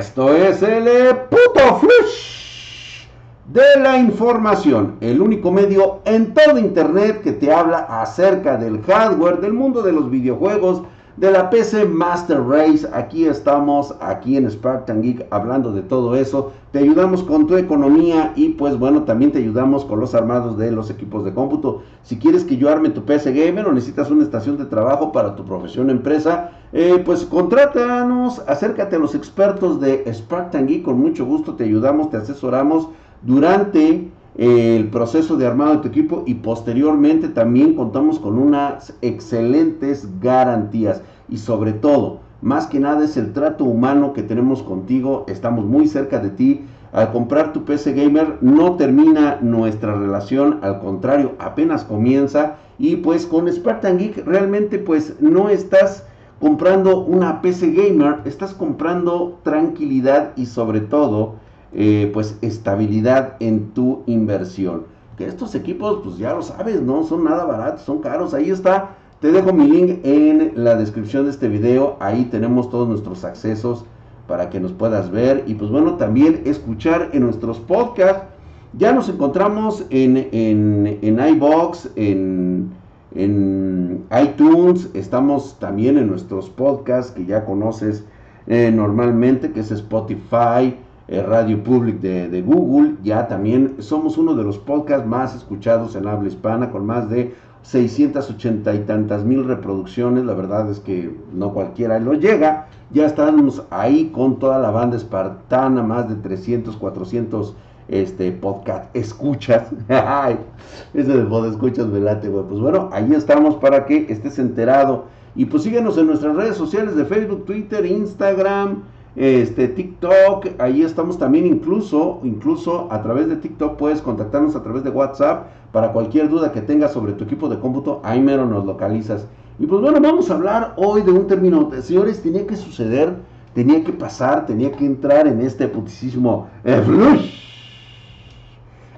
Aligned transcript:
Esto 0.00 0.34
es 0.34 0.62
el 0.62 0.88
eh, 0.88 1.14
puto 1.28 1.78
flush 1.78 3.04
de 3.48 3.82
la 3.82 3.98
información, 3.98 4.96
el 5.02 5.20
único 5.20 5.52
medio 5.52 6.00
en 6.06 6.32
todo 6.32 6.58
internet 6.58 7.20
que 7.20 7.32
te 7.32 7.52
habla 7.52 7.80
acerca 7.80 8.56
del 8.56 8.80
hardware, 8.82 9.42
del 9.42 9.52
mundo 9.52 9.82
de 9.82 9.92
los 9.92 10.10
videojuegos, 10.10 10.84
de 11.20 11.30
la 11.30 11.50
PC 11.50 11.84
Master 11.84 12.42
Race. 12.42 12.88
Aquí 12.94 13.26
estamos, 13.26 13.94
aquí 14.00 14.38
en 14.38 14.50
Spartan 14.50 15.02
Geek, 15.02 15.26
hablando 15.30 15.70
de 15.70 15.82
todo 15.82 16.16
eso. 16.16 16.52
Te 16.72 16.78
ayudamos 16.78 17.22
con 17.22 17.46
tu 17.46 17.58
economía 17.58 18.32
y 18.36 18.50
pues 18.50 18.78
bueno, 18.78 19.02
también 19.02 19.30
te 19.30 19.38
ayudamos 19.38 19.84
con 19.84 20.00
los 20.00 20.14
armados 20.14 20.56
de 20.56 20.70
los 20.70 20.88
equipos 20.88 21.22
de 21.26 21.34
cómputo. 21.34 21.82
Si 22.04 22.18
quieres 22.18 22.44
que 22.44 22.56
yo 22.56 22.70
arme 22.70 22.88
tu 22.88 23.04
PC 23.04 23.34
Gamer 23.34 23.66
o 23.66 23.72
necesitas 23.72 24.10
una 24.10 24.22
estación 24.22 24.56
de 24.56 24.64
trabajo 24.64 25.12
para 25.12 25.36
tu 25.36 25.44
profesión 25.44 25.90
empresa, 25.90 26.52
eh, 26.72 27.02
pues 27.04 27.26
contrátanos, 27.26 28.42
acércate 28.46 28.96
a 28.96 28.98
los 28.98 29.14
expertos 29.14 29.78
de 29.78 30.10
Spartan 30.10 30.66
Geek. 30.66 30.84
Con 30.84 30.98
mucho 30.98 31.26
gusto 31.26 31.54
te 31.54 31.64
ayudamos, 31.64 32.08
te 32.08 32.16
asesoramos 32.16 32.88
durante 33.20 34.10
el 34.36 34.88
proceso 34.88 35.36
de 35.36 35.46
armado 35.46 35.72
de 35.72 35.78
tu 35.78 35.88
equipo 35.88 36.22
y 36.26 36.34
posteriormente 36.34 37.28
también 37.28 37.74
contamos 37.74 38.18
con 38.18 38.38
unas 38.38 38.94
excelentes 39.02 40.08
garantías 40.20 41.02
y 41.30 41.38
sobre 41.38 41.72
todo, 41.72 42.20
más 42.42 42.66
que 42.66 42.80
nada 42.80 43.04
es 43.04 43.16
el 43.16 43.32
trato 43.32 43.64
humano 43.64 44.12
que 44.12 44.22
tenemos 44.22 44.62
contigo, 44.62 45.24
estamos 45.28 45.64
muy 45.64 45.86
cerca 45.88 46.18
de 46.18 46.30
ti. 46.30 46.64
Al 46.92 47.12
comprar 47.12 47.52
tu 47.52 47.64
PC 47.64 47.92
Gamer 47.92 48.38
no 48.40 48.74
termina 48.74 49.38
nuestra 49.40 49.94
relación, 49.94 50.58
al 50.62 50.80
contrario, 50.80 51.32
apenas 51.38 51.84
comienza 51.84 52.56
y 52.78 52.96
pues 52.96 53.26
con 53.26 53.50
Spartan 53.52 53.98
Geek 53.98 54.26
realmente 54.26 54.78
pues 54.78 55.14
no 55.20 55.50
estás 55.50 56.04
comprando 56.40 57.04
una 57.04 57.42
PC 57.42 57.72
Gamer, 57.72 58.20
estás 58.24 58.54
comprando 58.54 59.38
tranquilidad 59.44 60.32
y 60.36 60.46
sobre 60.46 60.80
todo 60.80 61.34
eh, 61.72 62.10
pues 62.12 62.36
estabilidad 62.40 63.36
en 63.38 63.70
tu 63.70 64.02
inversión. 64.06 64.84
Que 65.16 65.26
estos 65.26 65.54
equipos, 65.54 66.00
pues 66.02 66.16
ya 66.16 66.32
lo 66.32 66.42
sabes, 66.42 66.80
no 66.80 67.04
son 67.04 67.24
nada 67.24 67.44
baratos, 67.44 67.82
son 67.82 68.00
caros. 68.00 68.32
Ahí 68.32 68.50
está, 68.50 68.96
te 69.20 69.30
dejo 69.32 69.52
mi 69.52 69.68
link 69.68 70.00
en 70.04 70.52
la 70.54 70.76
descripción 70.76 71.24
de 71.24 71.30
este 71.30 71.48
video. 71.48 71.96
Ahí 72.00 72.24
tenemos 72.26 72.70
todos 72.70 72.88
nuestros 72.88 73.24
accesos 73.24 73.84
para 74.26 74.48
que 74.48 74.60
nos 74.60 74.72
puedas 74.72 75.10
ver 75.10 75.44
y 75.46 75.54
pues 75.54 75.70
bueno, 75.70 75.96
también 75.96 76.42
escuchar 76.44 77.10
en 77.12 77.24
nuestros 77.24 77.58
podcasts. 77.58 78.24
Ya 78.72 78.92
nos 78.92 79.08
encontramos 79.08 79.84
en, 79.90 80.16
en, 80.16 80.98
en 81.02 81.28
iBox, 81.34 81.90
en, 81.96 82.70
en 83.14 84.04
iTunes, 84.22 84.88
estamos 84.94 85.58
también 85.58 85.98
en 85.98 86.08
nuestros 86.08 86.48
podcasts 86.48 87.12
que 87.12 87.26
ya 87.26 87.44
conoces 87.44 88.04
eh, 88.46 88.70
normalmente, 88.72 89.52
que 89.52 89.60
es 89.60 89.70
Spotify, 89.70 90.76
eh, 91.08 91.22
Radio 91.22 91.62
Public 91.62 92.00
de, 92.00 92.42
Google. 92.42 92.94
Ya 93.02 93.26
también 93.26 93.76
somos 93.80 94.16
uno 94.16 94.34
de 94.34 94.44
los 94.44 94.58
podcasts 94.58 95.06
más 95.06 95.34
escuchados 95.34 95.96
en 95.96 96.06
habla 96.06 96.28
hispana, 96.28 96.70
con 96.70 96.86
más 96.86 97.10
de 97.10 97.34
680 97.62 98.74
y 98.74 98.78
tantas 98.80 99.24
mil 99.24 99.44
reproducciones. 99.44 100.24
La 100.24 100.34
verdad 100.34 100.70
es 100.70 100.80
que 100.80 101.14
no 101.32 101.52
cualquiera 101.52 101.98
lo 101.98 102.14
llega. 102.14 102.68
Ya 102.90 103.06
estamos 103.06 103.62
ahí 103.70 104.10
con 104.12 104.38
toda 104.38 104.58
la 104.58 104.70
banda 104.70 104.96
espartana, 104.96 105.82
más 105.82 106.08
de 106.08 106.16
300, 106.16 106.76
400 106.76 107.54
este 107.88 108.30
podcast 108.32 108.94
escuchas. 108.94 109.68
Ese 110.94 111.12
de 111.12 111.24
pod 111.24 111.46
escuchas 111.46 111.86
me 111.86 112.00
late. 112.00 112.28
Pues 112.30 112.60
bueno, 112.60 112.88
ahí 112.92 113.12
estamos 113.12 113.56
para 113.56 113.86
que 113.86 114.06
estés 114.08 114.38
enterado. 114.38 115.06
Y 115.34 115.44
pues 115.44 115.62
síguenos 115.62 115.98
en 115.98 116.06
nuestras 116.06 116.34
redes 116.34 116.56
sociales 116.56 116.96
de 116.96 117.04
Facebook, 117.04 117.44
Twitter, 117.46 117.86
Instagram 117.86 118.82
este 119.16 119.68
TikTok, 119.68 120.46
ahí 120.58 120.82
estamos 120.82 121.18
también 121.18 121.46
incluso, 121.46 122.20
incluso 122.22 122.86
a 122.90 123.02
través 123.02 123.28
de 123.28 123.36
TikTok 123.36 123.76
puedes 123.76 124.00
contactarnos 124.00 124.54
a 124.54 124.62
través 124.62 124.84
de 124.84 124.90
WhatsApp 124.90 125.48
para 125.72 125.92
cualquier 125.92 126.28
duda 126.28 126.52
que 126.52 126.60
tengas 126.60 126.92
sobre 126.92 127.12
tu 127.12 127.24
equipo 127.24 127.48
de 127.48 127.58
cómputo, 127.58 128.00
ahí 128.04 128.20
mero 128.20 128.46
nos 128.46 128.64
localizas. 128.64 129.26
Y 129.58 129.66
pues 129.66 129.80
bueno, 129.82 130.00
vamos 130.00 130.30
a 130.30 130.34
hablar 130.34 130.74
hoy 130.76 131.02
de 131.02 131.10
un 131.10 131.26
término, 131.26 131.70
señores, 131.82 132.22
tenía 132.22 132.46
que 132.46 132.56
suceder, 132.56 133.14
tenía 133.52 133.84
que 133.84 133.92
pasar, 133.92 134.46
tenía 134.46 134.72
que 134.72 134.86
entrar 134.86 135.26
en 135.26 135.40
este 135.40 135.68
putisísimo 135.68 136.48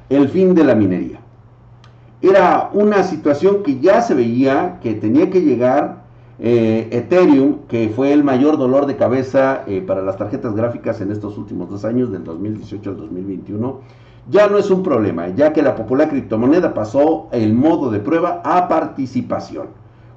el 0.08 0.28
fin 0.28 0.54
de 0.54 0.64
la 0.64 0.74
minería. 0.74 1.18
Era 2.20 2.70
una 2.72 3.02
situación 3.02 3.62
que 3.64 3.80
ya 3.80 4.00
se 4.02 4.14
veía, 4.14 4.78
que 4.80 4.94
tenía 4.94 5.30
que 5.30 5.40
llegar, 5.40 6.01
eh, 6.38 6.88
Ethereum, 6.90 7.66
que 7.68 7.90
fue 7.94 8.12
el 8.12 8.24
mayor 8.24 8.58
dolor 8.58 8.86
de 8.86 8.96
cabeza 8.96 9.64
eh, 9.66 9.82
para 9.86 10.02
las 10.02 10.16
tarjetas 10.16 10.54
gráficas 10.54 11.00
en 11.00 11.10
estos 11.10 11.38
últimos 11.38 11.68
dos 11.70 11.84
años, 11.84 12.10
del 12.10 12.24
2018 12.24 12.90
al 12.90 12.96
2021, 12.96 13.80
ya 14.30 14.48
no 14.48 14.58
es 14.58 14.70
un 14.70 14.82
problema, 14.82 15.28
ya 15.28 15.52
que 15.52 15.62
la 15.62 15.74
popular 15.74 16.08
criptomoneda 16.08 16.74
pasó 16.74 17.28
el 17.32 17.52
modo 17.54 17.90
de 17.90 18.00
prueba 18.00 18.40
a 18.44 18.68
participación. 18.68 19.68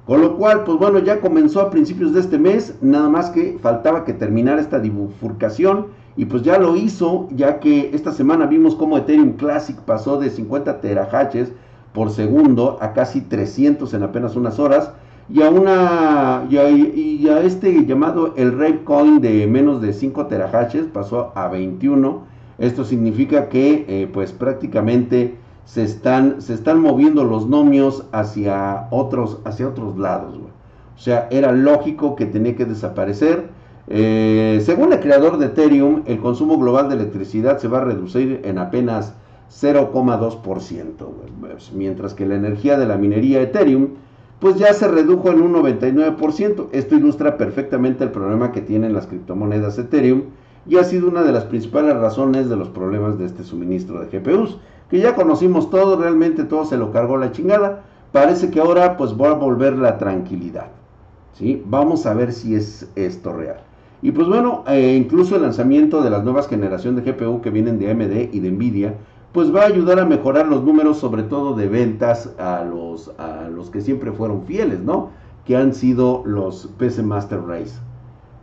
Con 0.06 0.20
lo 0.20 0.36
cual, 0.36 0.62
pues 0.62 0.78
bueno, 0.78 1.00
ya 1.00 1.20
comenzó 1.20 1.60
a 1.60 1.70
principios 1.70 2.12
de 2.14 2.20
este 2.20 2.38
mes, 2.38 2.76
nada 2.80 3.08
más 3.08 3.30
que 3.30 3.58
faltaba 3.60 4.04
que 4.04 4.12
terminara 4.12 4.60
esta 4.60 4.78
bifurcación 4.78 5.86
y 6.16 6.26
pues 6.26 6.42
ya 6.44 6.58
lo 6.58 6.76
hizo, 6.76 7.28
ya 7.32 7.58
que 7.58 7.90
esta 7.92 8.12
semana 8.12 8.46
vimos 8.46 8.76
cómo 8.76 8.96
Ethereum 8.96 9.32
Classic 9.32 9.76
pasó 9.80 10.18
de 10.18 10.30
50 10.30 10.80
terahashes 10.80 11.52
por 11.92 12.10
segundo 12.10 12.78
a 12.80 12.92
casi 12.92 13.20
300 13.20 13.92
en 13.94 14.02
apenas 14.04 14.36
unas 14.36 14.60
horas 14.60 14.92
y 15.28 15.42
a 15.42 15.50
una 15.50 16.46
y 16.48 17.28
a, 17.28 17.40
este 17.40 17.84
llamado 17.84 18.34
el 18.36 18.52
Rave 18.52 18.84
Coin 18.84 19.20
de 19.20 19.46
menos 19.46 19.80
de 19.80 19.92
5 19.92 20.26
terahashes 20.26 20.86
pasó 20.86 21.32
a 21.34 21.48
21 21.48 22.24
esto 22.58 22.84
significa 22.84 23.48
que 23.48 23.84
eh, 23.88 24.08
pues 24.12 24.32
prácticamente 24.32 25.36
se 25.64 25.82
están 25.82 26.40
se 26.40 26.54
están 26.54 26.80
moviendo 26.80 27.24
los 27.24 27.48
nomios 27.48 28.04
hacia 28.12 28.86
otros 28.90 29.40
hacia 29.44 29.66
otros 29.66 29.98
lados 29.98 30.36
o 30.36 30.98
sea 30.98 31.26
era 31.30 31.50
lógico 31.52 32.16
que 32.16 32.26
tenía 32.26 32.56
que 32.56 32.64
desaparecer. 32.64 33.54
Eh, 33.88 34.60
según 34.64 34.92
el 34.92 34.98
creador 34.98 35.38
de 35.38 35.46
Ethereum 35.46 36.02
el 36.06 36.18
consumo 36.18 36.58
global 36.58 36.88
de 36.88 36.96
electricidad 36.96 37.58
se 37.58 37.68
va 37.68 37.78
a 37.78 37.84
reducir 37.84 38.40
en 38.42 38.58
apenas 38.58 39.14
0,2% 39.48 41.06
mientras 41.72 42.14
que 42.14 42.26
la 42.26 42.34
energía 42.34 42.76
de 42.78 42.86
la 42.86 42.96
minería 42.96 43.40
Ethereum 43.42 43.90
pues 44.40 44.56
ya 44.56 44.72
se 44.74 44.88
redujo 44.88 45.30
en 45.30 45.40
un 45.40 45.54
99%. 45.54 46.68
Esto 46.72 46.94
ilustra 46.94 47.36
perfectamente 47.36 48.04
el 48.04 48.10
problema 48.10 48.52
que 48.52 48.60
tienen 48.60 48.92
las 48.92 49.06
criptomonedas 49.06 49.78
Ethereum 49.78 50.24
y 50.66 50.76
ha 50.76 50.84
sido 50.84 51.08
una 51.08 51.22
de 51.22 51.32
las 51.32 51.44
principales 51.44 51.96
razones 51.96 52.48
de 52.48 52.56
los 52.56 52.68
problemas 52.68 53.18
de 53.18 53.26
este 53.26 53.44
suministro 53.44 54.00
de 54.00 54.18
GPUs, 54.18 54.58
que 54.90 54.98
ya 54.98 55.14
conocimos 55.14 55.70
todo, 55.70 55.96
realmente 55.96 56.44
todo 56.44 56.64
se 56.64 56.76
lo 56.76 56.92
cargó 56.92 57.16
la 57.16 57.32
chingada. 57.32 57.84
Parece 58.12 58.50
que 58.50 58.60
ahora 58.60 58.96
pues 58.96 59.12
va 59.12 59.30
a 59.30 59.34
volver 59.34 59.76
la 59.78 59.98
tranquilidad. 59.98 60.68
¿sí? 61.32 61.62
Vamos 61.66 62.06
a 62.06 62.14
ver 62.14 62.32
si 62.32 62.54
es 62.54 62.90
esto 62.94 63.32
real. 63.32 63.60
Y 64.02 64.12
pues 64.12 64.28
bueno, 64.28 64.64
eh, 64.68 64.96
incluso 64.96 65.36
el 65.36 65.42
lanzamiento 65.42 66.02
de 66.02 66.10
las 66.10 66.22
nuevas 66.22 66.48
generaciones 66.48 67.04
de 67.04 67.12
GPU 67.12 67.40
que 67.40 67.50
vienen 67.50 67.78
de 67.78 67.90
AMD 67.90 68.34
y 68.34 68.40
de 68.40 68.50
Nvidia 68.50 68.94
pues 69.32 69.54
va 69.54 69.62
a 69.62 69.66
ayudar 69.66 69.98
a 70.00 70.06
mejorar 70.06 70.46
los 70.46 70.64
números, 70.64 70.98
sobre 70.98 71.22
todo 71.22 71.54
de 71.54 71.68
ventas 71.68 72.32
a 72.38 72.64
los, 72.64 73.12
a 73.18 73.48
los 73.48 73.70
que 73.70 73.80
siempre 73.80 74.12
fueron 74.12 74.44
fieles, 74.44 74.80
¿no? 74.80 75.10
Que 75.44 75.56
han 75.56 75.74
sido 75.74 76.22
los 76.24 76.68
PC 76.78 77.02
Master 77.02 77.42
Race. 77.46 77.74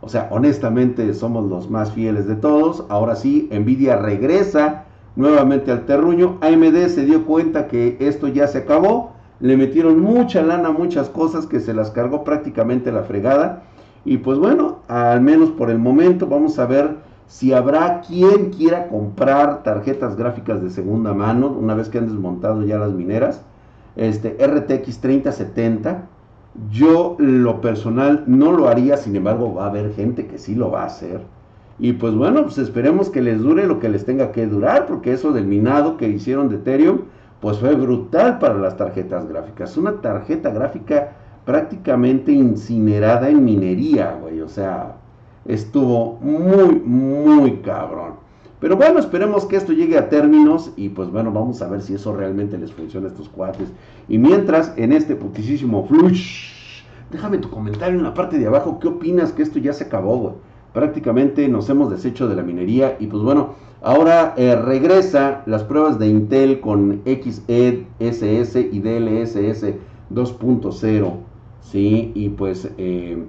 O 0.00 0.08
sea, 0.08 0.28
honestamente 0.30 1.14
somos 1.14 1.48
los 1.48 1.70
más 1.70 1.92
fieles 1.92 2.26
de 2.26 2.36
todos. 2.36 2.84
Ahora 2.90 3.16
sí, 3.16 3.48
Nvidia 3.50 3.96
regresa 3.96 4.84
nuevamente 5.16 5.72
al 5.72 5.86
terruño. 5.86 6.38
AMD 6.42 6.88
se 6.88 7.06
dio 7.06 7.24
cuenta 7.24 7.68
que 7.68 7.96
esto 8.00 8.28
ya 8.28 8.46
se 8.46 8.58
acabó. 8.58 9.12
Le 9.40 9.56
metieron 9.56 10.00
mucha 10.00 10.42
lana, 10.42 10.70
muchas 10.70 11.08
cosas 11.08 11.46
que 11.46 11.58
se 11.58 11.74
las 11.74 11.90
cargó 11.90 12.22
prácticamente 12.22 12.92
la 12.92 13.02
fregada. 13.02 13.62
Y 14.04 14.18
pues 14.18 14.38
bueno, 14.38 14.80
al 14.88 15.22
menos 15.22 15.50
por 15.50 15.70
el 15.70 15.78
momento 15.78 16.26
vamos 16.26 16.58
a 16.58 16.66
ver 16.66 16.96
si 17.26 17.52
habrá 17.52 18.00
quien 18.00 18.50
quiera 18.50 18.88
comprar 18.88 19.62
tarjetas 19.62 20.16
gráficas 20.16 20.62
de 20.62 20.70
segunda 20.70 21.14
mano, 21.14 21.48
una 21.48 21.74
vez 21.74 21.88
que 21.88 21.98
han 21.98 22.06
desmontado 22.06 22.62
ya 22.62 22.78
las 22.78 22.92
mineras, 22.92 23.42
este 23.96 24.36
RTX 24.44 25.00
3070. 25.00 26.06
Yo 26.70 27.16
lo 27.18 27.60
personal 27.60 28.24
no 28.26 28.52
lo 28.52 28.68
haría, 28.68 28.96
sin 28.96 29.16
embargo 29.16 29.54
va 29.54 29.64
a 29.64 29.70
haber 29.70 29.92
gente 29.94 30.26
que 30.26 30.38
sí 30.38 30.54
lo 30.54 30.70
va 30.70 30.82
a 30.82 30.86
hacer. 30.86 31.22
Y 31.78 31.94
pues 31.94 32.14
bueno, 32.14 32.42
pues 32.42 32.58
esperemos 32.58 33.10
que 33.10 33.20
les 33.20 33.40
dure 33.40 33.66
lo 33.66 33.80
que 33.80 33.88
les 33.88 34.04
tenga 34.04 34.30
que 34.30 34.46
durar, 34.46 34.86
porque 34.86 35.12
eso 35.12 35.32
del 35.32 35.46
minado 35.46 35.96
que 35.96 36.08
hicieron 36.08 36.48
de 36.48 36.56
Ethereum, 36.56 37.00
pues 37.40 37.58
fue 37.58 37.74
brutal 37.74 38.38
para 38.38 38.54
las 38.54 38.76
tarjetas 38.76 39.28
gráficas. 39.28 39.76
Una 39.76 40.00
tarjeta 40.00 40.50
gráfica 40.50 41.12
prácticamente 41.44 42.32
incinerada 42.32 43.28
en 43.28 43.44
minería, 43.44 44.16
güey. 44.20 44.40
O 44.40 44.48
sea, 44.48 44.96
estuvo 45.46 46.18
muy, 46.20 46.80
muy 46.80 47.56
cabrón. 47.58 48.14
Pero 48.60 48.76
bueno, 48.76 48.98
esperemos 48.98 49.44
que 49.44 49.56
esto 49.56 49.72
llegue 49.72 49.98
a 49.98 50.08
términos 50.08 50.72
y 50.76 50.88
pues 50.88 51.10
bueno, 51.10 51.30
vamos 51.32 51.60
a 51.60 51.68
ver 51.68 51.82
si 51.82 51.94
eso 51.94 52.16
realmente 52.16 52.56
les 52.56 52.72
funciona 52.72 53.08
a 53.08 53.10
estos 53.10 53.28
cuates. 53.28 53.68
Y 54.08 54.18
mientras, 54.18 54.72
en 54.76 54.92
este 54.92 55.16
putisísimo 55.16 55.86
flush, 55.86 56.50
déjame 57.10 57.38
tu 57.38 57.50
comentario 57.50 57.98
en 57.98 58.04
la 58.04 58.14
parte 58.14 58.38
de 58.38 58.46
abajo, 58.46 58.78
¿qué 58.78 58.88
opinas 58.88 59.32
que 59.32 59.42
esto 59.42 59.58
ya 59.58 59.72
se 59.72 59.84
acabó, 59.84 60.16
güey? 60.16 60.34
prácticamente 60.74 61.48
nos 61.48 61.70
hemos 61.70 61.88
deshecho 61.88 62.28
de 62.28 62.34
la 62.34 62.42
minería 62.42 62.96
y 63.00 63.06
pues 63.06 63.22
bueno, 63.22 63.54
ahora 63.80 64.34
eh, 64.36 64.56
regresa 64.56 65.42
las 65.46 65.62
pruebas 65.62 65.98
de 65.98 66.08
Intel 66.08 66.60
con 66.60 67.00
XeSS 67.06 68.56
y 68.56 68.80
DLSS 68.80 69.64
2.0, 70.10 71.12
¿sí? 71.60 72.12
Y 72.14 72.28
pues 72.30 72.68
eh, 72.76 73.24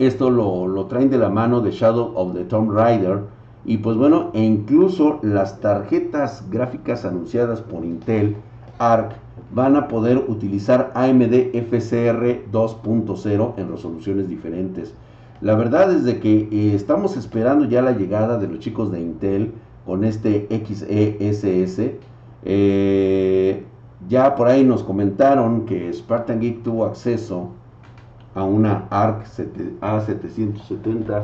esto 0.00 0.30
lo, 0.30 0.66
lo, 0.66 0.86
traen 0.86 1.10
de 1.10 1.18
la 1.18 1.28
mano 1.28 1.60
de 1.60 1.70
Shadow 1.70 2.12
of 2.14 2.34
the 2.34 2.44
Tomb 2.44 2.72
Raider 2.72 3.20
y 3.66 3.76
pues 3.76 3.96
bueno, 3.96 4.30
e 4.32 4.42
incluso 4.42 5.18
las 5.22 5.60
tarjetas 5.60 6.48
gráficas 6.50 7.04
anunciadas 7.04 7.60
por 7.60 7.84
Intel 7.84 8.36
ARC 8.78 9.12
van 9.54 9.76
a 9.76 9.88
poder 9.88 10.16
utilizar 10.16 10.90
AMD 10.94 11.52
FCR 11.52 12.50
2.0 12.50 13.52
en 13.58 13.70
resoluciones 13.70 14.28
diferentes. 14.28 14.94
La 15.42 15.54
verdad 15.54 15.92
es 15.92 16.04
de 16.04 16.18
que 16.18 16.48
eh, 16.50 16.74
estamos 16.74 17.16
esperando 17.18 17.66
ya 17.66 17.82
la 17.82 17.92
llegada 17.92 18.38
de 18.38 18.48
los 18.48 18.60
chicos 18.60 18.90
de 18.90 19.00
Intel 19.00 19.52
con 19.84 20.04
este 20.04 20.48
XeSS. 20.50 21.92
Eh, 22.44 23.64
ya 24.08 24.34
por 24.34 24.48
ahí 24.48 24.64
nos 24.64 24.82
comentaron 24.82 25.66
que 25.66 25.92
Spartan 25.92 26.40
Geek 26.40 26.62
tuvo 26.62 26.86
acceso 26.86 27.50
a 28.34 28.44
una 28.44 28.86
ARC 28.90 29.26
A770 29.80 31.22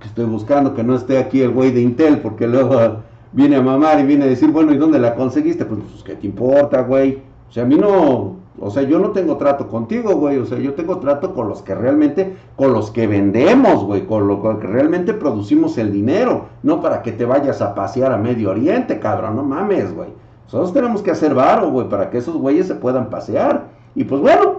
que 0.00 0.08
estoy 0.08 0.26
buscando, 0.26 0.74
que 0.74 0.84
no 0.84 0.94
esté 0.94 1.18
aquí 1.18 1.40
el 1.40 1.50
güey 1.50 1.70
de 1.72 1.80
Intel, 1.80 2.18
porque 2.20 2.46
luego 2.46 2.98
viene 3.32 3.56
a 3.56 3.62
mamar 3.62 3.98
y 4.00 4.04
viene 4.04 4.24
a 4.24 4.28
decir, 4.28 4.50
bueno, 4.50 4.72
¿y 4.72 4.76
dónde 4.76 4.98
la 4.98 5.14
conseguiste? 5.14 5.64
Pues, 5.64 5.80
pues 5.90 6.02
¿qué 6.02 6.14
te 6.14 6.26
importa, 6.26 6.82
güey? 6.82 7.22
O 7.48 7.52
sea, 7.52 7.62
a 7.62 7.66
mí 7.66 7.76
no, 7.76 8.36
o 8.58 8.70
sea, 8.70 8.82
yo 8.82 8.98
no 8.98 9.10
tengo 9.10 9.36
trato 9.36 9.68
contigo, 9.68 10.16
güey. 10.16 10.38
O 10.38 10.46
sea, 10.46 10.58
yo 10.58 10.74
tengo 10.74 10.98
trato 10.98 11.34
con 11.34 11.48
los 11.48 11.62
que 11.62 11.74
realmente, 11.74 12.36
con 12.56 12.72
los 12.72 12.90
que 12.90 13.06
vendemos, 13.06 13.84
güey. 13.84 14.06
Con 14.06 14.26
lo 14.26 14.40
que 14.40 14.66
realmente 14.66 15.12
producimos 15.12 15.76
el 15.78 15.92
dinero. 15.92 16.46
No 16.62 16.80
para 16.80 17.02
que 17.02 17.12
te 17.12 17.24
vayas 17.24 17.60
a 17.60 17.74
pasear 17.74 18.12
a 18.12 18.16
Medio 18.16 18.50
Oriente, 18.50 18.98
cabrón. 18.98 19.36
No 19.36 19.42
mames, 19.42 19.94
güey. 19.94 20.08
Nosotros 20.46 20.72
tenemos 20.72 21.02
que 21.02 21.10
hacer 21.10 21.34
varo, 21.34 21.70
güey, 21.70 21.88
para 21.88 22.08
que 22.08 22.18
esos 22.18 22.36
güeyes 22.36 22.66
se 22.66 22.76
puedan 22.76 23.10
pasear. 23.10 23.66
Y 23.94 24.04
pues 24.04 24.20
bueno, 24.20 24.55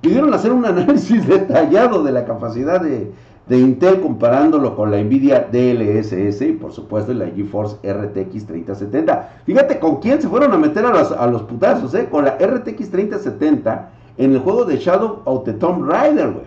pidieron 0.00 0.32
hacer 0.34 0.52
un 0.52 0.64
análisis 0.64 1.26
detallado 1.28 2.02
de 2.02 2.12
la 2.12 2.24
capacidad 2.24 2.80
de, 2.80 3.12
de 3.46 3.58
Intel 3.58 4.00
comparándolo 4.00 4.76
con 4.76 4.90
la 4.90 5.02
Nvidia 5.02 5.48
DLSS 5.50 6.42
y 6.42 6.52
por 6.52 6.72
supuesto 6.72 7.12
la 7.12 7.26
GeForce 7.26 7.76
RTX 7.82 8.46
3070. 8.46 9.28
Fíjate 9.44 9.78
con 9.78 9.96
quién 9.96 10.22
se 10.22 10.28
fueron 10.28 10.52
a 10.52 10.56
meter 10.56 10.86
a 10.86 10.90
los, 10.90 11.12
a 11.12 11.26
los 11.26 11.42
putazos, 11.42 11.92
¿eh? 11.94 12.08
Con 12.10 12.24
la 12.24 12.36
RTX 12.38 12.90
3070 12.90 13.90
en 14.18 14.32
el 14.32 14.38
juego 14.38 14.64
de 14.64 14.76
Shadow 14.76 15.22
of 15.24 15.44
the 15.44 15.52
Tomb 15.54 15.88
Raider, 15.88 16.30
güey. 16.30 16.46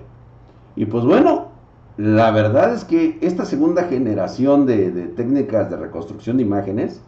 Y 0.75 0.85
pues 0.85 1.03
bueno, 1.03 1.47
la 1.97 2.31
verdad 2.31 2.73
es 2.73 2.83
que 2.83 3.17
esta 3.21 3.45
segunda 3.45 3.83
generación 3.83 4.65
de, 4.65 4.91
de 4.91 5.07
técnicas 5.07 5.69
de 5.69 5.77
reconstrucción 5.77 6.37
de 6.37 6.43
imágenes, 6.43 7.01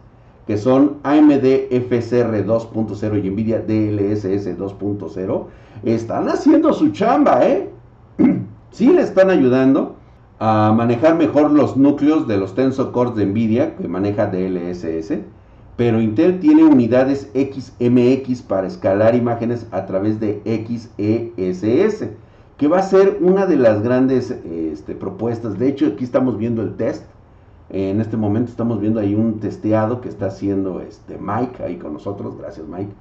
que 0.46 0.56
son 0.56 0.98
AMD 1.02 1.44
FSR 1.70 2.46
2.0 2.46 3.24
y 3.24 3.30
Nvidia 3.30 3.58
DLSS 3.60 4.56
2.0, 4.56 5.44
están 5.84 6.28
haciendo 6.28 6.72
su 6.72 6.90
chamba, 6.90 7.46
¿eh? 7.46 7.68
sí 8.70 8.88
le 8.88 9.02
están 9.02 9.30
ayudando 9.30 9.96
a 10.38 10.72
manejar 10.76 11.16
mejor 11.16 11.50
los 11.50 11.76
núcleos 11.76 12.28
de 12.28 12.36
los 12.36 12.54
Tensor 12.54 12.92
Cores 12.92 13.16
de 13.16 13.26
Nvidia, 13.26 13.74
que 13.76 13.88
maneja 13.88 14.26
DLSS, 14.26 15.18
pero 15.76 16.00
Intel 16.00 16.40
tiene 16.40 16.64
unidades 16.64 17.30
XMX 17.34 18.42
para 18.42 18.66
escalar 18.66 19.14
imágenes 19.14 19.66
a 19.70 19.86
través 19.86 20.20
de 20.20 20.40
XESS, 20.44 22.08
que 22.56 22.68
va 22.68 22.78
a 22.78 22.82
ser 22.82 23.18
una 23.20 23.46
de 23.46 23.56
las 23.56 23.82
grandes 23.82 24.30
este, 24.30 24.94
propuestas. 24.94 25.58
De 25.58 25.68
hecho, 25.68 25.86
aquí 25.86 26.04
estamos 26.04 26.38
viendo 26.38 26.62
el 26.62 26.76
test. 26.76 27.04
En 27.70 28.00
este 28.00 28.16
momento 28.16 28.50
estamos 28.50 28.80
viendo 28.80 29.00
ahí 29.00 29.14
un 29.14 29.40
testeado 29.40 30.00
que 30.00 30.08
está 30.08 30.26
haciendo 30.26 30.80
este 30.80 31.18
Mike 31.18 31.62
ahí 31.62 31.76
con 31.76 31.92
nosotros. 31.92 32.36
Gracias, 32.38 32.66
Mike. 32.68 32.92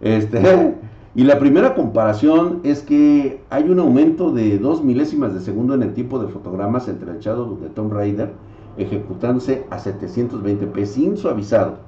Este, 0.00 0.74
Y 1.16 1.24
la 1.24 1.38
primera 1.38 1.74
comparación 1.74 2.60
es 2.62 2.82
que 2.82 3.40
hay 3.48 3.70
un 3.70 3.78
aumento 3.78 4.32
de 4.32 4.58
dos 4.58 4.84
milésimas 4.84 5.32
de 5.32 5.40
segundo 5.40 5.72
en 5.72 5.82
el 5.82 5.94
tiempo 5.94 6.18
de 6.18 6.28
fotogramas 6.28 6.88
entre 6.88 7.10
el 7.10 7.20
Shadow 7.20 7.58
de 7.58 7.70
Tomb 7.70 7.90
Raider 7.90 8.32
ejecutándose 8.76 9.64
a 9.70 9.78
720p 9.78 10.84
sin 10.84 11.16
suavizado 11.16 11.78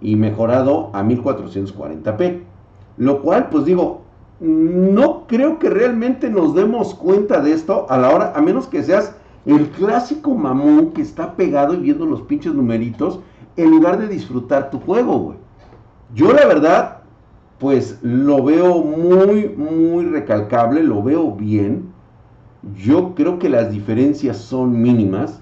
y 0.00 0.16
mejorado 0.16 0.90
a 0.94 1.04
1440p. 1.04 2.40
Lo 2.96 3.22
cual, 3.22 3.50
pues 3.50 3.66
digo, 3.66 4.00
no 4.40 5.28
creo 5.28 5.60
que 5.60 5.70
realmente 5.70 6.28
nos 6.28 6.52
demos 6.52 6.96
cuenta 6.96 7.40
de 7.40 7.52
esto 7.52 7.86
a 7.88 7.96
la 7.98 8.10
hora, 8.10 8.32
a 8.34 8.42
menos 8.42 8.66
que 8.66 8.82
seas 8.82 9.14
el 9.46 9.68
clásico 9.70 10.34
mamón 10.34 10.92
que 10.92 11.02
está 11.02 11.34
pegado 11.34 11.74
y 11.74 11.78
viendo 11.78 12.06
los 12.06 12.22
pinches 12.22 12.54
numeritos 12.54 13.20
en 13.56 13.70
lugar 13.70 13.98
de 13.98 14.08
disfrutar 14.08 14.70
tu 14.70 14.78
juego, 14.80 15.18
güey. 15.18 15.38
Yo 16.14 16.32
la 16.32 16.46
verdad 16.46 17.02
pues 17.62 18.00
lo 18.02 18.42
veo 18.42 18.82
muy, 18.82 19.48
muy 19.50 20.04
recalcable, 20.06 20.82
lo 20.82 21.00
veo 21.00 21.30
bien. 21.30 21.92
Yo 22.76 23.14
creo 23.14 23.38
que 23.38 23.48
las 23.48 23.70
diferencias 23.70 24.38
son 24.38 24.82
mínimas. 24.82 25.40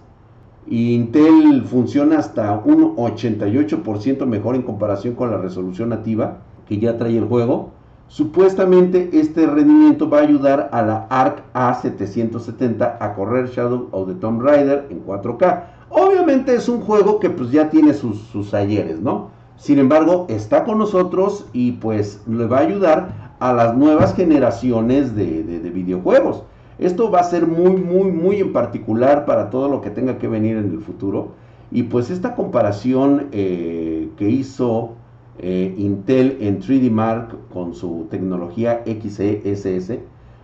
Intel 0.67 1.63
funciona 1.65 2.19
hasta 2.19 2.61
un 2.63 2.95
88% 2.97 4.27
mejor 4.27 4.55
en 4.55 4.63
comparación 4.63 5.15
con 5.15 5.31
la 5.31 5.39
resolución 5.39 5.89
nativa 5.89 6.43
que 6.69 6.79
ya 6.79 6.99
trae 6.99 7.17
el 7.17 7.25
juego. 7.25 7.71
Supuestamente 8.11 9.09
este 9.13 9.47
rendimiento 9.47 10.11
va 10.11 10.19
a 10.19 10.23
ayudar 10.23 10.69
a 10.73 10.83
la 10.83 11.07
ARC 11.11 11.45
A770 11.55 12.97
a 12.99 13.15
correr 13.15 13.47
Shadow 13.51 13.87
of 13.93 14.09
the 14.09 14.15
Tomb 14.15 14.43
Raider 14.43 14.89
en 14.91 15.07
4K. 15.07 15.63
Obviamente 15.91 16.57
es 16.57 16.69
un 16.69 16.81
juego 16.81 17.21
que 17.21 17.31
pues 17.31 17.53
ya 17.53 17.71
tiene 17.71 17.95
sus, 17.95 18.19
sus 18.33 18.53
ayeres, 18.53 19.01
¿no? 19.01 19.31
Sin 19.57 19.79
embargo, 19.79 20.27
está 20.29 20.65
con 20.65 20.79
nosotros 20.79 21.47
y 21.53 21.73
pues 21.73 22.21
le 22.27 22.47
va 22.47 22.59
a 22.59 22.63
ayudar 22.63 23.35
a 23.39 23.53
las 23.53 23.77
nuevas 23.77 24.17
generaciones 24.17 25.15
de, 25.15 25.71
videojuegos. 25.73 26.43
Esto 26.81 27.13
va 27.13 27.21
a 27.21 27.25
ser 27.25 27.47
muy, 27.47 27.77
muy, 27.77 28.11
muy 28.11 28.41
en 28.41 28.53
particular 28.53 29.25
para 29.25 29.51
todo 29.51 29.69
lo 29.69 29.83
que 29.83 29.91
tenga 29.91 30.19
que 30.19 30.27
venir 30.27 30.57
en 30.57 30.73
el 30.73 30.81
futuro. 30.81 31.29
Y 31.71 31.85
pues 31.85 32.11
esta 32.11 32.35
comparación 32.35 33.29
eh, 33.31 34.09
que 34.17 34.29
hizo 34.29 34.97
eh, 35.43 35.75
Intel 35.79 36.37
en 36.41 36.61
3D 36.61 36.91
Mark 36.91 37.35
con 37.51 37.75
su 37.75 38.07
tecnología 38.11 38.83
XeSS, 38.85 39.99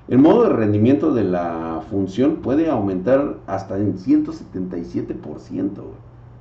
el 0.09 0.19
modo 0.19 0.45
de 0.45 0.51
rendimiento 0.51 1.13
de 1.13 1.25
la 1.25 1.83
función 1.91 2.37
puede 2.37 2.71
aumentar 2.71 3.37
hasta 3.47 3.77
en 3.77 3.99
177% 3.99 5.83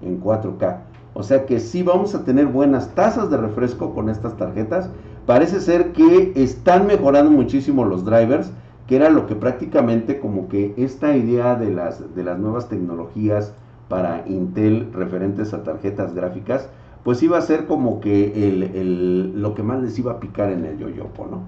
en 0.02 0.22
4K. 0.22 0.78
O 1.14 1.24
sea 1.24 1.46
que 1.46 1.60
sí 1.60 1.84
vamos 1.84 2.16
a 2.16 2.24
tener 2.24 2.46
buenas 2.46 2.94
tasas 2.96 3.30
de 3.30 3.38
refresco 3.38 3.94
con 3.94 4.10
estas 4.10 4.38
tarjetas. 4.38 4.90
Parece 5.26 5.60
ser 5.60 5.92
que 5.92 6.32
están 6.36 6.88
mejorando 6.88 7.32
muchísimo 7.32 7.84
los 7.84 8.06
drivers, 8.06 8.52
que 8.88 8.96
era 8.96 9.10
lo 9.10 9.26
que 9.26 9.36
prácticamente 9.36 10.20
como 10.20 10.48
que 10.48 10.74
esta 10.78 11.18
idea 11.18 11.56
de 11.56 11.72
las, 11.72 12.16
de 12.16 12.24
las 12.24 12.38
nuevas 12.40 12.70
tecnologías 12.70 13.54
para 13.90 14.26
Intel 14.28 14.92
referentes 14.94 15.54
a 15.54 15.64
tarjetas 15.64 16.14
gráficas, 16.14 16.70
pues 17.06 17.22
iba 17.22 17.38
a 17.38 17.42
ser 17.42 17.68
como 17.68 18.02
que 18.02 19.32
lo 19.36 19.54
que 19.54 19.62
más 19.62 19.80
les 19.80 20.00
iba 20.00 20.14
a 20.14 20.20
picar 20.20 20.52
en 20.52 20.66
el 20.66 20.80
yoyopo, 20.80 21.28
¿no? 21.30 21.44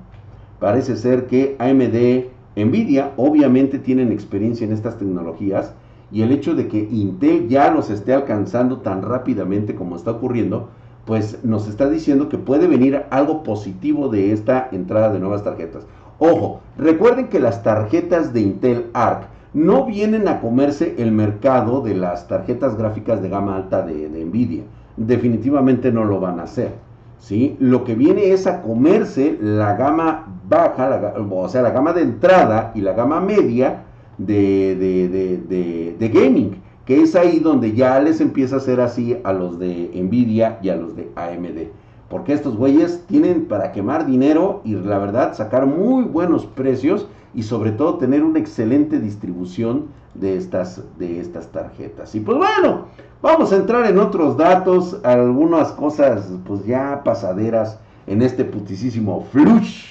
Parece 0.60 0.96
ser 0.96 1.26
que 1.26 1.56
AMD, 1.58 2.64
Nvidia, 2.64 3.14
obviamente 3.18 3.80
tienen 3.80 4.12
experiencia 4.12 4.68
en 4.68 4.72
estas 4.72 5.00
tecnologías, 5.00 5.74
y 6.12 6.22
el 6.22 6.32
hecho 6.32 6.54
de 6.54 6.68
que 6.68 6.78
Intel 6.78 7.50
ya 7.50 7.72
los 7.72 7.90
esté 7.90 8.14
alcanzando 8.14 8.82
tan 8.82 9.02
rápidamente 9.02 9.74
como 9.74 9.96
está 9.96 10.12
ocurriendo, 10.12 10.70
pues 11.06 11.44
nos 11.44 11.68
está 11.68 11.90
diciendo 11.90 12.30
que 12.30 12.38
puede 12.38 12.68
venir 12.68 13.06
algo 13.10 13.42
positivo 13.42 14.10
de 14.10 14.34
esta 14.34 14.70
entrada 14.72 15.12
de 15.12 15.20
nuevas 15.20 15.44
tarjetas. 15.44 15.88
Ojo, 16.20 16.62
recuerden 16.78 17.30
que 17.30 17.40
las 17.40 17.64
tarjetas 17.64 18.32
de 18.32 18.42
Intel 18.42 18.86
Arc 18.94 19.24
no 19.56 19.88
vienen 19.88 20.28
a 20.28 20.40
comerse 20.40 20.94
el 21.00 21.12
mercado 21.12 21.82
de 21.82 21.96
las 21.96 22.28
tarjetas 22.28 22.78
gráficas 22.78 23.24
de 23.24 23.30
gama 23.30 23.56
alta 23.56 23.82
de, 23.82 24.08
Nvidia. 24.08 24.64
Definitivamente 24.98 25.92
no 25.92 26.04
lo 26.04 26.20
van 26.20 26.40
a 26.40 26.44
hacer. 26.44 26.74
¿sí? 27.20 27.56
Lo 27.60 27.84
que 27.84 27.96
viene 27.96 28.32
es 28.32 28.48
a 28.48 28.62
comerse 28.62 29.38
la 29.42 29.76
gama 29.76 30.26
baja, 30.48 31.14
o 31.30 31.50
sea, 31.50 31.62
la 31.62 31.72
gama 31.72 31.94
de 31.94 32.02
entrada 32.02 32.72
y 32.76 32.82
la 32.82 32.94
gama 32.94 33.20
media 33.22 33.84
de, 34.18 34.76
de, 34.76 35.96
de, 35.98 36.10
gaming, 36.10 36.62
que 36.86 37.02
es 37.02 37.16
ahí 37.16 37.40
donde 37.40 37.74
ya 37.74 38.00
les 38.00 38.22
empieza 38.22 38.56
a 38.56 38.60
hacer 38.60 38.82
así 38.82 39.18
a 39.24 39.34
los 39.34 39.60
de 39.60 39.92
Nvidia 39.94 40.60
y 40.62 40.70
a 40.70 40.76
los 40.76 40.96
de 40.96 41.10
AMD. 41.16 41.70
Porque 42.10 42.34
estos 42.34 42.56
güeyes 42.56 43.04
tienen 43.08 43.46
para 43.46 43.74
quemar 43.74 44.06
dinero 44.06 44.62
y 44.64 44.76
la 44.76 44.98
verdad 44.98 45.34
sacar 45.34 45.66
muy 45.66 46.06
buenos 46.06 46.46
precios 46.46 47.08
y 47.34 47.44
sobre 47.44 47.72
todo 47.72 47.98
tener 47.98 48.24
una 48.24 48.40
excelente 48.40 49.00
distribución 49.00 49.88
de 50.20 50.38
estas, 50.38 50.82
de 50.98 51.20
estas 51.20 51.48
tarjetas. 51.52 52.14
Y 52.16 52.20
pues 52.20 52.38
bueno, 52.38 52.88
vamos 53.22 53.52
a 53.52 53.58
entrar 53.58 53.86
en 53.86 54.00
otros 54.00 54.38
datos, 54.38 55.00
algunas 55.04 55.72
cosas 55.72 56.30
pues 56.46 56.66
ya 56.66 57.02
pasaderas 57.04 57.80
en 58.08 58.22
este 58.22 58.46
putisísimo 58.46 59.26
flush. 59.32 59.86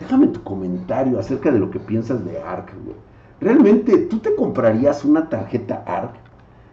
Déjame 0.00 0.28
tu 0.28 0.42
comentario 0.42 1.18
acerca 1.18 1.50
de 1.50 1.58
lo 1.58 1.70
que 1.70 1.78
piensas 1.78 2.24
de 2.24 2.40
ARC, 2.42 2.72
güey. 2.84 2.96
¿realmente 3.40 3.98
tú 3.98 4.18
te 4.18 4.34
comprarías 4.34 5.04
una 5.04 5.28
tarjeta 5.28 5.84
ARC? 5.86 6.14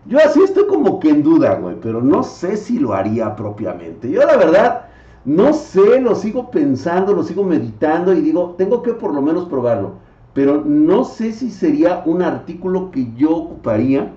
Yo 0.05 0.17
así 0.17 0.41
estoy 0.41 0.65
como 0.65 0.99
que 0.99 1.09
en 1.09 1.21
duda, 1.21 1.55
güey, 1.55 1.75
pero 1.79 2.01
no 2.01 2.23
sé 2.23 2.57
si 2.57 2.79
lo 2.79 2.93
haría 2.93 3.35
propiamente. 3.35 4.09
Yo 4.09 4.25
la 4.25 4.35
verdad, 4.37 4.85
no 5.25 5.53
sé, 5.53 6.01
lo 6.01 6.15
sigo 6.15 6.49
pensando, 6.49 7.13
lo 7.13 7.23
sigo 7.23 7.43
meditando 7.43 8.13
y 8.13 8.21
digo, 8.21 8.55
tengo 8.57 8.81
que 8.81 8.93
por 8.93 9.13
lo 9.13 9.21
menos 9.21 9.45
probarlo. 9.45 9.95
Pero 10.33 10.63
no 10.65 11.03
sé 11.03 11.33
si 11.33 11.51
sería 11.51 12.03
un 12.05 12.21
artículo 12.21 12.91
que 12.91 13.11
yo 13.15 13.35
ocuparía 13.35 14.13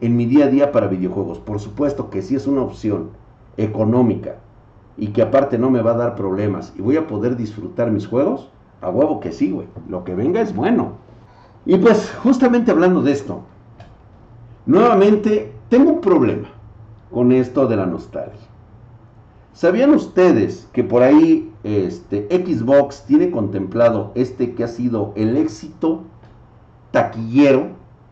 en 0.00 0.16
mi 0.16 0.26
día 0.26 0.46
a 0.46 0.48
día 0.48 0.72
para 0.72 0.88
videojuegos. 0.88 1.38
Por 1.38 1.60
supuesto 1.60 2.10
que 2.10 2.22
sí 2.22 2.34
es 2.34 2.46
una 2.46 2.62
opción 2.62 3.10
económica 3.56 4.36
y 4.96 5.08
que 5.08 5.22
aparte 5.22 5.58
no 5.58 5.70
me 5.70 5.82
va 5.82 5.92
a 5.92 5.96
dar 5.96 6.16
problemas 6.16 6.72
y 6.76 6.82
voy 6.82 6.96
a 6.96 7.06
poder 7.06 7.36
disfrutar 7.36 7.90
mis 7.90 8.06
juegos, 8.06 8.50
a 8.80 8.90
huevo 8.90 9.20
que 9.20 9.32
sí, 9.32 9.50
güey. 9.50 9.68
Lo 9.88 10.04
que 10.04 10.14
venga 10.14 10.40
es 10.40 10.54
bueno. 10.54 10.92
Y 11.66 11.78
pues 11.78 12.12
justamente 12.22 12.70
hablando 12.70 13.02
de 13.02 13.12
esto, 13.12 13.42
nuevamente 14.66 15.52
tengo 15.68 15.92
un 15.92 16.00
problema 16.00 16.48
con 17.10 17.32
esto 17.32 17.66
de 17.66 17.76
la 17.76 17.86
nostalgia. 17.86 18.53
¿Sabían 19.54 19.94
ustedes 19.94 20.68
que 20.72 20.82
por 20.82 21.04
ahí 21.04 21.52
este, 21.62 22.26
Xbox 22.28 23.04
tiene 23.06 23.30
contemplado 23.30 24.10
este 24.16 24.52
que 24.52 24.64
ha 24.64 24.68
sido 24.68 25.12
el 25.14 25.36
éxito 25.36 26.02
taquillero 26.90 27.68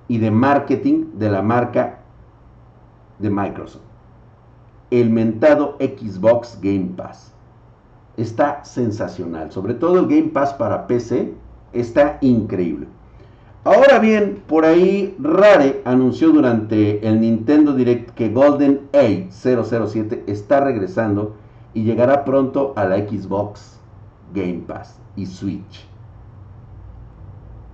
y 0.07 0.19
de 0.19 0.31
marketing 0.31 1.07
de 1.15 1.31
la 1.31 1.43
marca 1.43 1.99
de 3.19 3.29
Microsoft? 3.29 3.83
El 4.93 5.11
mentado 5.11 5.77
Xbox 5.81 6.61
Game 6.63 6.93
Pass. 6.97 7.33
Está 8.17 8.65
sensacional. 8.65 9.51
Sobre 9.51 9.75
todo 9.75 9.99
el 9.99 10.07
Game 10.07 10.29
Pass 10.29 10.55
para 10.55 10.87
PC 10.87 11.35
está 11.73 12.19
increíble. 12.21 12.87
Ahora 13.65 14.01
bien, 14.01 14.43
por 14.49 14.65
ahí 14.65 15.15
Rare 15.21 15.83
anunció 15.85 16.31
durante 16.31 17.07
el 17.07 17.21
Nintendo 17.21 17.73
Direct 17.73 18.11
que 18.11 18.29
Golden 18.29 18.89
A 18.93 19.31
007 19.31 20.25
está 20.27 20.59
regresando 20.59 21.37
y 21.73 21.85
llegará 21.85 22.25
pronto 22.25 22.73
a 22.75 22.85
la 22.85 22.97
Xbox 22.97 23.79
Game 24.35 24.65
Pass 24.67 24.99
y 25.15 25.27
Switch. 25.27 25.87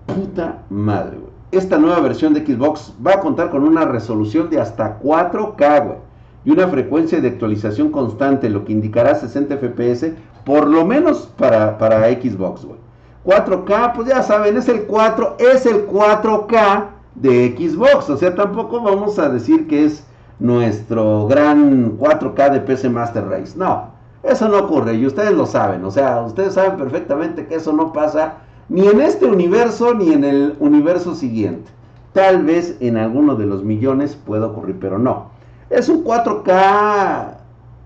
Puta 0.05 0.63
madre, 0.69 1.17
güey. 1.17 1.33
Esta 1.53 1.79
nueva 1.79 2.01
versión 2.01 2.35
de 2.35 2.45
Xbox 2.45 2.93
va 3.05 3.15
a 3.15 3.21
contar 3.21 3.49
con 3.49 3.63
una 3.63 3.87
resolución 3.87 4.51
de 4.51 4.61
hasta 4.61 5.01
4K, 5.01 5.87
güey, 5.87 5.99
y 6.45 6.51
una 6.51 6.69
frecuencia 6.69 7.23
de 7.23 7.29
actualización 7.29 7.91
constante, 7.91 8.51
lo 8.51 8.67
que 8.67 8.75
indicará 8.75 9.15
60 9.15 9.57
FPS, 9.57 10.13
por 10.45 10.69
lo 10.69 10.85
menos 10.85 11.33
para, 11.39 11.79
para 11.79 12.07
Xbox, 12.11 12.67
güey. 12.67 12.88
4K, 13.29 13.93
pues 13.95 14.09
ya 14.09 14.23
saben, 14.23 14.57
es 14.57 14.71
el 14.71 14.85
4, 14.85 15.37
es 15.39 15.67
el 15.67 15.87
4K 15.87 16.87
de 17.15 17.55
Xbox. 17.59 18.09
O 18.09 18.17
sea, 18.17 18.35
tampoco 18.35 18.81
vamos 18.81 19.19
a 19.19 19.29
decir 19.29 19.69
que 19.69 19.85
es 19.85 20.03
nuestro 20.39 21.27
gran 21.27 21.99
4K 21.99 22.53
de 22.53 22.61
PC 22.61 22.89
Master 22.89 23.29
Race. 23.29 23.53
No, 23.55 23.91
eso 24.23 24.49
no 24.49 24.61
ocurre 24.61 24.95
y 24.95 25.05
ustedes 25.05 25.33
lo 25.33 25.45
saben. 25.45 25.85
O 25.85 25.91
sea, 25.91 26.23
ustedes 26.23 26.55
saben 26.55 26.79
perfectamente 26.79 27.47
que 27.47 27.57
eso 27.57 27.71
no 27.75 27.93
pasa 27.93 28.37
ni 28.71 28.89
en 28.89 29.03
este 29.03 29.27
universo 29.27 29.93
ni 29.93 30.11
en 30.15 30.25
el 30.25 30.57
universo 30.59 31.15
siguiente. 31.15 31.71
Tal 32.15 32.45
vez 32.45 32.79
en 32.81 32.97
alguno 32.97 33.35
de 33.35 33.45
los 33.45 33.63
millones 33.63 34.17
pueda 34.17 34.47
ocurrir, 34.47 34.79
pero 34.81 34.99
no. 34.99 35.27
Es 35.69 35.91
un 35.91 36.03
4K 36.03 37.38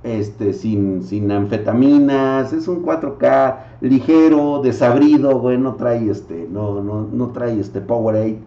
este, 0.02 0.52
sin, 0.52 1.02
sin 1.02 1.30
anfetaminas, 1.30 2.52
es 2.52 2.66
un 2.68 2.84
4K 2.84 3.56
ligero, 3.80 4.60
desabrido, 4.62 5.38
güey, 5.38 5.58
no 5.58 5.76
trae 5.76 6.10
este, 6.10 6.48
no, 6.50 6.82
no, 6.82 7.06
no 7.12 7.28
trae 7.28 7.58
este 7.58 7.80
Powerade. 7.80 8.40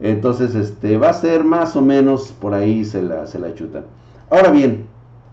Entonces, 0.00 0.54
este, 0.54 0.96
va 0.96 1.10
a 1.10 1.14
ser 1.14 1.44
más 1.44 1.76
o 1.76 1.82
menos 1.82 2.32
por 2.32 2.54
ahí 2.54 2.84
se 2.84 3.02
la, 3.02 3.26
se 3.26 3.38
la 3.38 3.54
chutan. 3.54 3.84
Ahora 4.30 4.50
bien, 4.50 4.86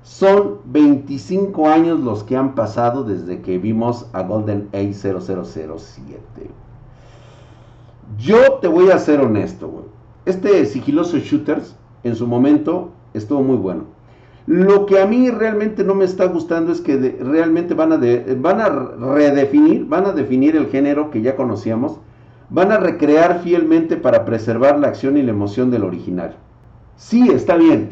son 0.03 0.57
25 0.65 1.67
años 1.67 1.99
los 1.99 2.23
que 2.23 2.35
han 2.35 2.53
pasado 2.53 3.03
desde 3.03 3.41
que 3.41 3.57
vimos 3.57 4.07
a 4.13 4.23
Golden 4.23 4.69
A 4.73 4.93
0007. 4.93 6.19
Yo 8.17 8.53
te 8.61 8.67
voy 8.67 8.91
a 8.91 8.99
ser 8.99 9.21
honesto, 9.21 9.67
güey. 9.67 9.85
Este 10.25 10.65
sigiloso 10.65 11.17
shooters 11.17 11.75
en 12.03 12.15
su 12.15 12.27
momento 12.27 12.91
estuvo 13.13 13.41
muy 13.41 13.57
bueno 13.57 13.96
lo 14.47 14.85
que 14.85 15.01
a 15.01 15.05
mí 15.05 15.29
realmente 15.29 15.83
no 15.83 15.93
me 15.93 16.05
está 16.05 16.25
gustando 16.25 16.71
es 16.71 16.79
que 16.79 17.17
realmente 17.19 17.73
van 17.73 17.91
a, 17.91 17.99
van 18.37 18.61
a 18.61 18.69
redefinir, 18.69 19.85
van 19.85 20.05
a 20.05 20.13
definir 20.13 20.55
el 20.55 20.67
género 20.67 21.11
que 21.11 21.21
ya 21.21 21.35
conocíamos, 21.35 21.99
van 22.49 22.71
a 22.71 22.77
recrear 22.77 23.41
fielmente 23.41 23.97
para 23.97 24.23
preservar 24.23 24.79
la 24.79 24.87
acción 24.87 25.17
y 25.17 25.21
la 25.21 25.31
emoción 25.31 25.69
del 25.69 25.83
original. 25.83 26.37
Sí, 26.95 27.29
está 27.29 27.57
bien. 27.57 27.91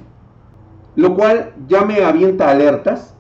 Lo 0.96 1.14
cual 1.16 1.52
ya 1.68 1.84
me 1.84 2.06
avienta 2.06 2.50
alertas, 2.50 3.14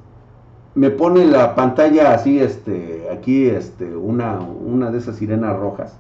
me 0.73 0.89
pone 0.89 1.25
la 1.25 1.55
pantalla 1.55 2.13
así, 2.13 2.39
este, 2.39 3.09
aquí, 3.11 3.47
este, 3.47 3.97
una, 3.97 4.39
una 4.39 4.91
de 4.91 4.97
esas 4.97 5.17
sirenas 5.17 5.57
rojas. 5.57 5.97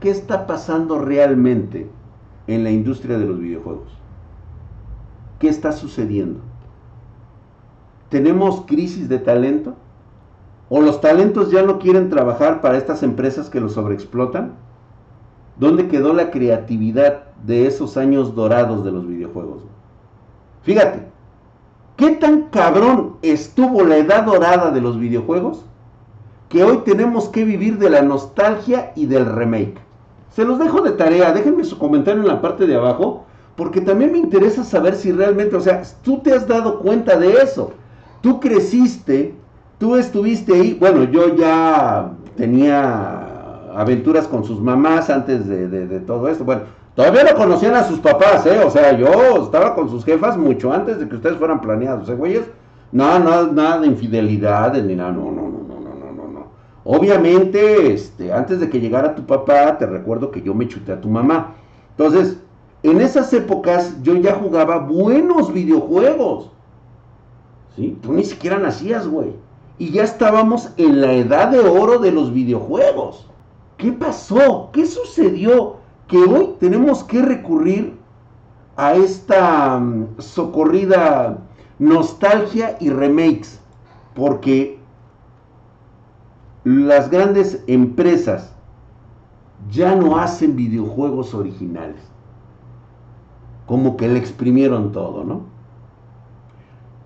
¿Qué 0.00 0.08
está 0.08 0.46
pasando 0.46 0.98
realmente 0.98 1.86
en 2.46 2.64
la 2.64 2.70
industria 2.70 3.18
de 3.18 3.26
los 3.26 3.38
videojuegos? 3.38 3.92
¿Qué 5.38 5.50
está 5.50 5.72
sucediendo? 5.72 6.40
¿Tenemos 8.08 8.62
crisis 8.66 9.08
de 9.08 9.18
talento? 9.18 9.74
¿O 10.68 10.80
los 10.80 11.00
talentos 11.00 11.50
ya 11.50 11.62
no 11.62 11.78
quieren 11.78 12.10
trabajar 12.10 12.60
para 12.60 12.76
estas 12.76 13.02
empresas 13.02 13.50
que 13.50 13.60
los 13.60 13.72
sobreexplotan? 13.74 14.52
¿Dónde 15.58 15.88
quedó 15.88 16.12
la 16.12 16.30
creatividad 16.30 17.24
de 17.44 17.66
esos 17.66 17.96
años 17.96 18.34
dorados 18.34 18.84
de 18.84 18.92
los 18.92 19.06
videojuegos? 19.06 19.62
Fíjate, 20.62 21.06
¿qué 21.96 22.12
tan 22.12 22.48
cabrón 22.50 23.16
estuvo 23.22 23.84
la 23.84 23.96
edad 23.96 24.24
dorada 24.24 24.70
de 24.70 24.80
los 24.80 24.98
videojuegos? 24.98 25.64
Que 26.48 26.62
hoy 26.62 26.78
tenemos 26.84 27.28
que 27.28 27.44
vivir 27.44 27.78
de 27.78 27.90
la 27.90 28.02
nostalgia 28.02 28.92
y 28.94 29.06
del 29.06 29.26
remake. 29.26 29.78
Se 30.30 30.44
los 30.44 30.58
dejo 30.58 30.82
de 30.82 30.92
tarea, 30.92 31.32
déjenme 31.32 31.64
su 31.64 31.78
comentario 31.78 32.20
en 32.20 32.28
la 32.28 32.42
parte 32.42 32.66
de 32.66 32.76
abajo 32.76 33.24
porque 33.56 33.80
también 33.80 34.12
me 34.12 34.18
interesa 34.18 34.62
saber 34.62 34.94
si 34.94 35.10
realmente, 35.10 35.56
o 35.56 35.60
sea, 35.60 35.82
tú 36.02 36.18
te 36.18 36.32
has 36.32 36.46
dado 36.46 36.78
cuenta 36.80 37.16
de 37.16 37.32
eso. 37.32 37.72
Tú 38.26 38.40
creciste, 38.40 39.36
tú 39.78 39.94
estuviste 39.94 40.52
ahí, 40.52 40.76
bueno, 40.80 41.04
yo 41.04 41.36
ya 41.36 42.10
tenía 42.36 43.70
aventuras 43.76 44.26
con 44.26 44.42
sus 44.42 44.60
mamás 44.60 45.10
antes 45.10 45.46
de, 45.46 46.00
todo 46.00 46.26
esto. 46.26 46.44
Bueno, 46.44 46.62
todavía 46.96 47.22
no 47.22 47.36
conocían 47.36 47.76
a 47.76 47.84
sus 47.84 48.00
papás, 48.00 48.44
¿eh? 48.46 48.64
O 48.66 48.70
sea, 48.72 48.98
yo 48.98 49.44
estaba 49.44 49.76
con 49.76 49.88
sus 49.88 50.04
jefas 50.04 50.36
mucho 50.36 50.72
antes 50.72 50.98
de 50.98 51.08
que 51.08 51.14
ustedes 51.14 51.36
fueran 51.36 51.60
planeados, 51.60 52.08
¿eh, 52.08 52.16
güeyes? 52.16 52.50
No, 52.90 53.16
no, 53.20 53.52
nada 53.52 53.78
de 53.78 53.86
infidelidad, 53.86 54.74
ni 54.74 54.96
nada, 54.96 55.12
no, 55.12 55.30
no, 55.30 55.42
no, 55.42 55.60
no, 55.60 55.78
no, 55.78 56.12
no, 56.12 56.28
no. 56.28 56.46
Obviamente, 56.82 57.92
este, 57.92 58.32
antes 58.32 58.58
de 58.58 58.68
que 58.68 58.80
llegara 58.80 59.14
tu 59.14 59.24
papá, 59.24 59.78
te 59.78 59.86
recuerdo 59.86 60.32
que 60.32 60.42
yo 60.42 60.52
me 60.52 60.66
chuté 60.66 60.90
a 60.90 61.00
tu 61.00 61.08
mamá. 61.08 61.52
Entonces, 61.90 62.38
en 62.82 63.00
esas 63.00 63.32
épocas 63.32 64.02
yo 64.02 64.16
ya 64.16 64.34
jugaba 64.34 64.78
buenos 64.78 65.52
videojuegos. 65.52 66.55
Tú 67.76 68.12
ni 68.12 68.24
siquiera 68.24 68.58
nacías, 68.58 69.06
güey. 69.06 69.32
Y 69.78 69.90
ya 69.90 70.02
estábamos 70.02 70.70
en 70.78 71.00
la 71.00 71.12
edad 71.12 71.48
de 71.48 71.60
oro 71.60 71.98
de 71.98 72.10
los 72.10 72.32
videojuegos. 72.32 73.28
¿Qué 73.76 73.92
pasó? 73.92 74.70
¿Qué 74.72 74.86
sucedió? 74.86 75.76
Que 76.08 76.18
hoy 76.18 76.54
tenemos 76.58 77.04
que 77.04 77.20
recurrir 77.20 77.94
a 78.76 78.94
esta 78.94 79.78
mm, 79.78 80.18
socorrida 80.18 81.38
nostalgia 81.78 82.76
y 82.80 82.88
remakes. 82.88 83.60
Porque 84.14 84.78
las 86.64 87.10
grandes 87.10 87.62
empresas 87.66 88.54
ya 89.70 89.94
no 89.94 90.16
hacen 90.16 90.56
videojuegos 90.56 91.34
originales 91.34 92.00
como 93.66 93.96
que 93.96 94.08
le 94.08 94.18
exprimieron 94.18 94.92
todo, 94.92 95.24
¿no? 95.24 95.42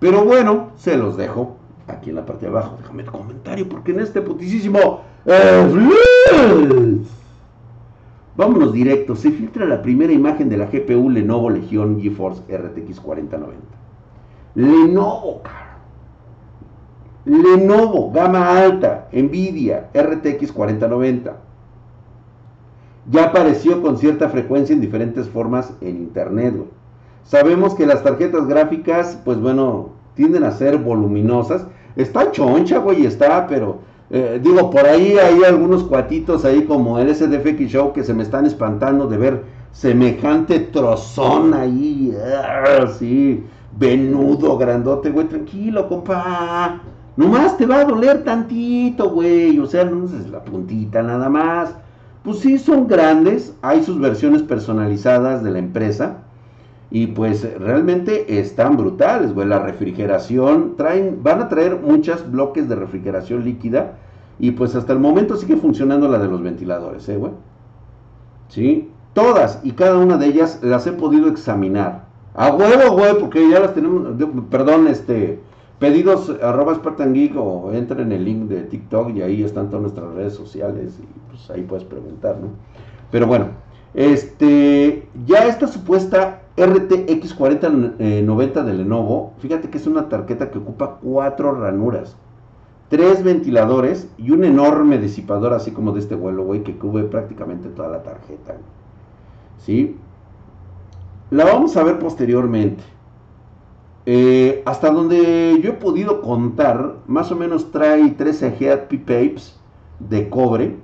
Pero 0.01 0.25
bueno, 0.25 0.71
se 0.77 0.97
los 0.97 1.15
dejo 1.15 1.57
aquí 1.87 2.09
en 2.09 2.15
la 2.15 2.25
parte 2.25 2.47
de 2.47 2.51
abajo. 2.51 2.77
Déjame 2.81 3.03
el 3.03 3.11
comentario 3.11 3.69
porque 3.69 3.91
en 3.91 3.99
este 3.99 4.21
putisísimo... 4.21 5.01
Vámonos 8.35 8.73
directo. 8.73 9.15
Se 9.15 9.29
filtra 9.29 9.67
la 9.67 9.83
primera 9.83 10.11
imagen 10.11 10.49
de 10.49 10.57
la 10.57 10.65
GPU 10.65 11.11
Lenovo 11.11 11.51
Legion 11.51 12.01
GeForce 12.01 12.41
RTX 12.49 12.99
4090. 12.99 13.63
Lenovo, 14.55 15.43
cara. 15.43 15.77
Lenovo, 17.25 18.11
gama 18.11 18.57
alta, 18.57 19.07
Nvidia 19.13 19.91
RTX 19.93 20.51
4090 20.51 21.51
ya 23.09 23.25
apareció 23.25 23.81
con 23.81 23.97
cierta 23.97 24.29
frecuencia 24.29 24.73
en 24.73 24.81
diferentes 24.81 25.27
formas 25.27 25.73
en 25.81 25.97
internet. 25.97 26.55
Sabemos 27.23 27.75
que 27.75 27.85
las 27.85 28.03
tarjetas 28.03 28.47
gráficas, 28.47 29.19
pues 29.23 29.39
bueno, 29.39 29.89
tienden 30.15 30.43
a 30.43 30.51
ser 30.51 30.77
voluminosas. 30.77 31.65
Está 31.95 32.31
choncha, 32.31 32.79
güey, 32.79 33.05
está, 33.05 33.47
pero 33.47 33.79
Eh, 34.13 34.41
digo, 34.43 34.69
por 34.69 34.85
ahí 34.85 35.17
hay 35.17 35.41
algunos 35.45 35.85
cuatitos 35.85 36.43
ahí 36.43 36.65
como 36.65 36.99
el 36.99 37.15
SDFX 37.15 37.69
Show 37.71 37.93
que 37.93 38.03
se 38.03 38.13
me 38.13 38.23
están 38.23 38.45
espantando 38.45 39.07
de 39.07 39.17
ver 39.17 39.43
semejante 39.71 40.59
trozón 40.59 41.53
ahí, 41.53 42.13
así, 42.83 43.45
venudo, 43.77 44.57
grandote, 44.57 45.11
güey, 45.11 45.27
tranquilo, 45.29 45.87
compa. 45.87 46.81
Nomás 47.15 47.55
te 47.57 47.65
va 47.65 47.81
a 47.81 47.85
doler 47.85 48.23
tantito, 48.25 49.09
güey, 49.11 49.57
o 49.59 49.65
sea, 49.65 49.85
no 49.85 50.05
es 50.05 50.29
la 50.29 50.43
puntita 50.43 51.01
nada 51.01 51.29
más. 51.29 51.73
Pues 52.23 52.39
sí, 52.39 52.57
son 52.59 52.87
grandes, 52.87 53.55
hay 53.61 53.81
sus 53.83 53.97
versiones 53.99 54.43
personalizadas 54.43 55.41
de 55.41 55.51
la 55.51 55.59
empresa. 55.59 56.17
Y 56.91 57.07
pues 57.07 57.47
realmente 57.57 58.39
están 58.39 58.75
brutales, 58.75 59.33
güey. 59.33 59.47
La 59.47 59.59
refrigeración, 59.59 60.75
traen, 60.75 61.23
van 61.23 61.41
a 61.41 61.47
traer 61.47 61.79
muchos 61.79 62.29
bloques 62.29 62.67
de 62.67 62.75
refrigeración 62.75 63.45
líquida. 63.45 63.93
Y 64.39 64.51
pues 64.51 64.75
hasta 64.75 64.91
el 64.91 64.99
momento 64.99 65.37
sigue 65.37 65.55
funcionando 65.55 66.09
la 66.09 66.19
de 66.19 66.27
los 66.27 66.43
ventiladores, 66.43 67.07
¿eh, 67.07 67.15
güey? 67.15 67.31
Sí, 68.49 68.89
todas 69.13 69.61
y 69.63 69.71
cada 69.71 69.97
una 69.97 70.17
de 70.17 70.25
ellas 70.25 70.59
las 70.61 70.85
he 70.85 70.91
podido 70.91 71.29
examinar. 71.29 72.05
A 72.33 72.53
huevo, 72.53 72.97
güey, 72.97 73.17
porque 73.19 73.49
ya 73.49 73.59
las 73.59 73.73
tenemos, 73.73 74.07
perdón, 74.49 74.87
este, 74.87 75.39
pedidos 75.79 76.29
arroba 76.41 76.75
Spartan 76.75 77.13
Geek 77.13 77.35
o 77.37 77.71
entra 77.73 78.01
en 78.01 78.11
el 78.11 78.23
link 78.23 78.49
de 78.49 78.63
TikTok 78.63 79.15
y 79.15 79.21
ahí 79.21 79.43
están 79.43 79.67
todas 79.67 79.81
nuestras 79.81 80.13
redes 80.13 80.33
sociales 80.33 80.99
y 81.01 81.29
pues 81.29 81.49
ahí 81.49 81.63
puedes 81.63 81.85
preguntar, 81.85 82.37
¿no? 82.41 82.49
Pero 83.11 83.27
bueno, 83.27 83.47
este, 83.93 85.07
ya 85.25 85.45
esta 85.47 85.67
supuesta 85.67 86.41
RTX 86.57 87.33
4090 87.33 88.63
de 88.63 88.73
Lenovo, 88.73 89.33
fíjate 89.39 89.69
que 89.69 89.77
es 89.77 89.87
una 89.87 90.09
tarjeta 90.09 90.51
que 90.51 90.59
ocupa 90.59 90.99
cuatro 91.01 91.53
ranuras, 91.53 92.15
tres 92.89 93.23
ventiladores 93.23 94.09
y 94.17 94.31
un 94.31 94.43
enorme 94.43 94.97
disipador 94.97 95.53
así 95.53 95.71
como 95.71 95.91
de 95.91 95.99
este 95.99 96.15
vuelo, 96.15 96.47
que 96.63 96.77
cubre 96.77 97.05
prácticamente 97.05 97.69
toda 97.69 97.89
la 97.89 98.03
tarjeta. 98.03 98.55
¿Sí? 99.59 99.97
La 101.29 101.45
vamos 101.45 101.77
a 101.77 101.83
ver 101.83 101.99
posteriormente. 101.99 102.83
Eh, 104.05 104.63
hasta 104.65 104.89
donde 104.89 105.59
yo 105.61 105.71
he 105.71 105.73
podido 105.73 106.21
contar, 106.21 106.95
más 107.07 107.31
o 107.31 107.35
menos 107.35 107.71
trae 107.71 108.09
13 108.09 108.51
Heat 108.51 108.89
Papes 108.89 109.59
de 109.99 110.29
cobre, 110.29 110.75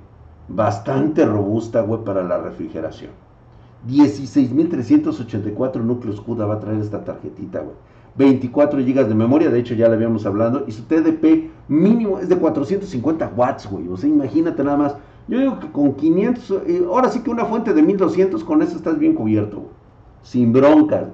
bastante 0.48 1.24
robusta, 1.24 1.82
güey, 1.82 2.02
para 2.04 2.22
la 2.22 2.38
refrigeración. 2.38 3.10
16.384 3.86 5.82
núcleos 5.82 6.20
CUDA 6.20 6.46
va 6.46 6.54
a 6.54 6.60
traer 6.60 6.80
esta 6.80 7.04
tarjetita, 7.04 7.60
güey. 7.60 7.76
24 8.16 8.80
GB 8.80 9.06
de 9.06 9.14
memoria, 9.14 9.50
de 9.50 9.60
hecho 9.60 9.74
ya 9.74 9.88
le 9.88 9.94
habíamos 9.94 10.26
hablado, 10.26 10.64
y 10.66 10.72
su 10.72 10.82
TDP 10.82 11.50
mínimo 11.68 12.18
es 12.18 12.28
de 12.28 12.36
450 12.36 13.32
watts, 13.36 13.70
güey. 13.70 13.86
O 13.88 13.96
sea, 13.96 14.08
imagínate 14.08 14.64
nada 14.64 14.76
más. 14.76 14.96
Yo 15.28 15.38
digo 15.38 15.60
que 15.60 15.70
con 15.70 15.94
500, 15.94 16.62
eh, 16.66 16.84
ahora 16.88 17.10
sí 17.10 17.20
que 17.20 17.30
una 17.30 17.44
fuente 17.44 17.72
de 17.72 17.82
1200, 17.82 18.42
con 18.42 18.62
eso 18.62 18.76
estás 18.76 18.98
bien 18.98 19.14
cubierto, 19.14 19.58
güey. 19.58 19.72
Sin 20.22 20.52
broncas. 20.52 21.04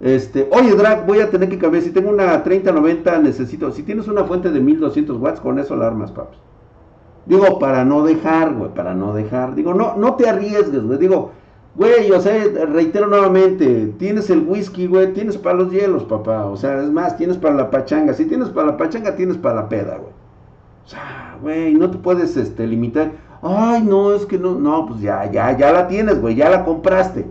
Este, 0.00 0.48
oye, 0.50 0.74
Drag, 0.74 1.06
voy 1.06 1.20
a 1.20 1.30
tener 1.30 1.50
que 1.50 1.58
cambiar. 1.58 1.82
Si 1.82 1.90
tengo 1.90 2.08
una 2.08 2.42
3090, 2.42 3.18
necesito. 3.18 3.70
Si 3.70 3.82
tienes 3.82 4.08
una 4.08 4.24
fuente 4.24 4.50
de 4.50 4.60
1200 4.60 5.18
watts, 5.18 5.40
con 5.40 5.58
eso 5.58 5.76
la 5.76 5.88
armas, 5.88 6.10
paps. 6.10 6.38
Digo, 7.26 7.58
para 7.58 7.84
no 7.84 8.02
dejar, 8.02 8.54
güey, 8.54 8.72
para 8.74 8.94
no 8.94 9.14
dejar. 9.14 9.54
Digo, 9.54 9.74
no, 9.74 9.96
no 9.96 10.14
te 10.14 10.28
arriesgues, 10.28 10.82
güey. 10.82 10.98
Digo, 10.98 11.32
Güey, 11.76 12.10
o 12.10 12.20
sea, 12.20 12.34
reitero 12.72 13.06
nuevamente, 13.06 13.94
tienes 13.98 14.28
el 14.28 14.40
whisky, 14.40 14.88
güey, 14.88 15.12
tienes 15.12 15.38
para 15.38 15.56
los 15.56 15.70
hielos, 15.70 16.04
papá. 16.04 16.46
O 16.46 16.56
sea, 16.56 16.82
es 16.82 16.90
más, 16.90 17.16
tienes 17.16 17.38
para 17.38 17.54
la 17.54 17.70
pachanga. 17.70 18.12
Si 18.12 18.24
tienes 18.24 18.48
para 18.48 18.68
la 18.68 18.76
pachanga, 18.76 19.14
tienes 19.14 19.36
para 19.36 19.54
la 19.54 19.68
peda, 19.68 19.96
güey. 19.96 20.12
O 20.84 20.88
sea, 20.88 21.38
güey, 21.40 21.74
no 21.74 21.90
te 21.90 21.98
puedes 21.98 22.36
este, 22.36 22.66
limitar. 22.66 23.12
Ay, 23.40 23.82
no, 23.82 24.12
es 24.12 24.26
que 24.26 24.36
no, 24.36 24.56
no, 24.58 24.86
pues 24.86 25.00
ya, 25.00 25.30
ya, 25.30 25.56
ya 25.56 25.72
la 25.72 25.86
tienes, 25.86 26.20
güey, 26.20 26.34
ya 26.34 26.50
la 26.50 26.64
compraste. 26.64 27.24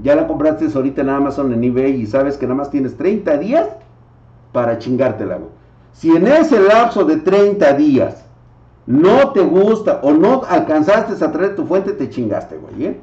Ya 0.00 0.14
la 0.14 0.26
compraste 0.28 0.66
ahorita 0.72 1.02
en 1.02 1.10
Amazon, 1.10 1.52
en 1.52 1.64
eBay, 1.64 2.00
y 2.00 2.06
sabes 2.06 2.36
que 2.36 2.46
nada 2.46 2.56
más 2.56 2.70
tienes 2.70 2.96
30 2.96 3.36
días 3.38 3.68
para 4.52 4.78
chingártela, 4.78 5.36
güey. 5.36 5.50
Si 5.92 6.10
en 6.10 6.26
ese 6.26 6.60
lapso 6.60 7.04
de 7.04 7.16
30 7.18 7.72
días 7.74 8.23
no 8.86 9.32
te 9.32 9.40
gusta 9.40 10.00
o 10.02 10.12
no 10.12 10.42
alcanzaste 10.46 11.24
a 11.24 11.32
traer 11.32 11.56
tu 11.56 11.64
fuente, 11.64 11.92
te 11.92 12.08
chingaste, 12.08 12.58
güey, 12.58 12.86
¿eh? 12.86 13.00